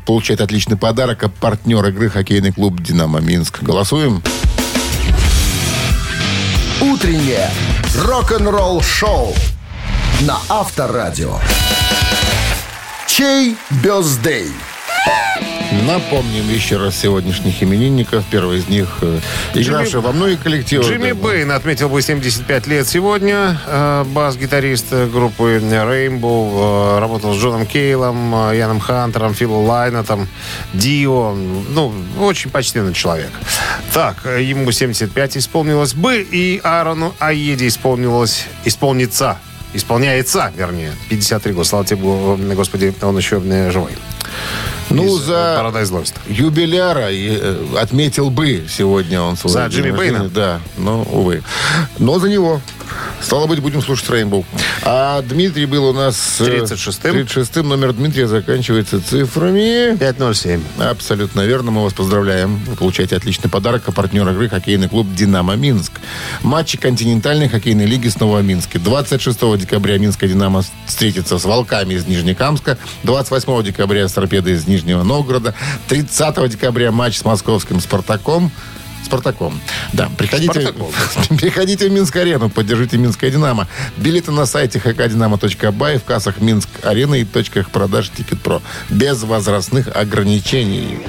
[0.06, 1.24] получает отличный подарок.
[1.24, 3.64] А партнер игры хоккейный клуб «Динамо Минск».
[3.64, 4.22] Голосуем?
[6.82, 7.50] Утреннее
[7.96, 9.34] рок-н-ролл-шоу
[10.22, 11.40] на Авторадио.
[13.08, 14.52] Чей бездей?
[15.72, 18.24] Напомним еще раз сегодняшних именинников.
[18.32, 19.20] Первый из них э,
[19.54, 20.88] игравший во многих коллективах.
[20.88, 23.60] Джимми да, Бэйн отметил бы 75 лет сегодня.
[23.68, 26.98] Э, Бас-гитарист группы Rainbow.
[26.98, 30.28] э, Работал с Джоном Кейлом, Яном Хантером, Филом Лайнетом,
[30.74, 31.36] Дио.
[31.36, 33.32] Ну, очень почтенный человек.
[33.94, 39.38] Так, ему 75 исполнилось бы, и Аарону Аеде исполнилось, исполнится
[39.74, 41.68] Исполняется, вернее, 53 года.
[41.68, 43.92] Слава тебе, Богу, Господи, он еще э, живой.
[44.90, 46.14] Ну, Из, э, за Paradise Lost.
[46.28, 49.92] юбиляра и, э, отметил бы сегодня он свой За Джимми.
[49.92, 50.30] Бэйна?
[50.30, 51.44] Да, но, увы.
[52.00, 52.62] Но за него.
[53.22, 54.46] Стало быть, будем слушать Рейнбоу.
[54.84, 56.40] А Дмитрий был у нас...
[56.40, 57.16] э, 36-м.
[57.18, 57.68] 36-м.
[57.68, 59.98] Номер Дмитрия заканчивается цифрами...
[59.98, 60.62] 507.
[60.80, 61.72] Абсолютно верно.
[61.72, 62.58] Мы вас поздравляем.
[62.66, 63.84] Вы получаете отличный подарок.
[63.88, 65.94] А партнер игры хоккейный клуб «Динамо Минск».
[66.42, 68.80] Матчи континентальной хоккейной лиги снова в Минске.
[68.80, 72.78] 26 декабря Минская «Динамо» встретится с «Волками» из Нижнекамска.
[73.04, 75.54] 28 декабря с «Торпедой» из Нижнего Новгорода.
[75.90, 78.52] 30 декабря матч с московским «Спартаком».
[79.04, 79.60] Спартаком.
[79.94, 81.38] Да, приходите, Спартаком.
[81.38, 83.68] приходите в Минск-арену, поддержите Минское Динамо.
[83.98, 88.62] Билеты на сайте hkdinamo.by, в кассах Минск-арены и точках продаж Тикет.Про.
[88.90, 91.00] Без возрастных ограничений.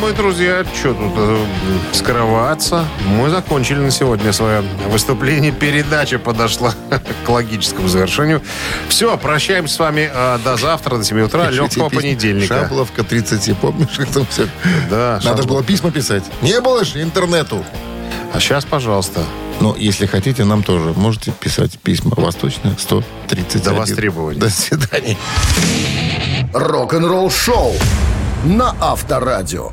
[0.00, 1.44] Ну, мы, друзья, что тут э,
[1.92, 2.84] скрываться?
[3.06, 5.50] Мы закончили на сегодня свое выступление.
[5.50, 6.72] Передача подошла
[7.26, 8.42] к логическому завершению.
[8.88, 12.00] Все, прощаемся с вами э, до завтра, до 7 утра, Пишите легкого письма.
[12.02, 12.60] понедельника.
[12.62, 14.46] Шабловка 30, помнишь, как там все?
[14.88, 15.42] Да, Надо Шаблов.
[15.42, 16.22] же было письма писать.
[16.42, 17.64] Не было же интернету.
[18.32, 19.24] А сейчас, пожалуйста,
[19.60, 22.12] Но если хотите, нам тоже можете писать письма.
[22.16, 23.62] Восточная 131.
[23.62, 24.38] До востребования.
[24.38, 25.16] До свидания.
[26.52, 27.74] Рок-н-ролл шоу
[28.44, 29.72] на Авторадио.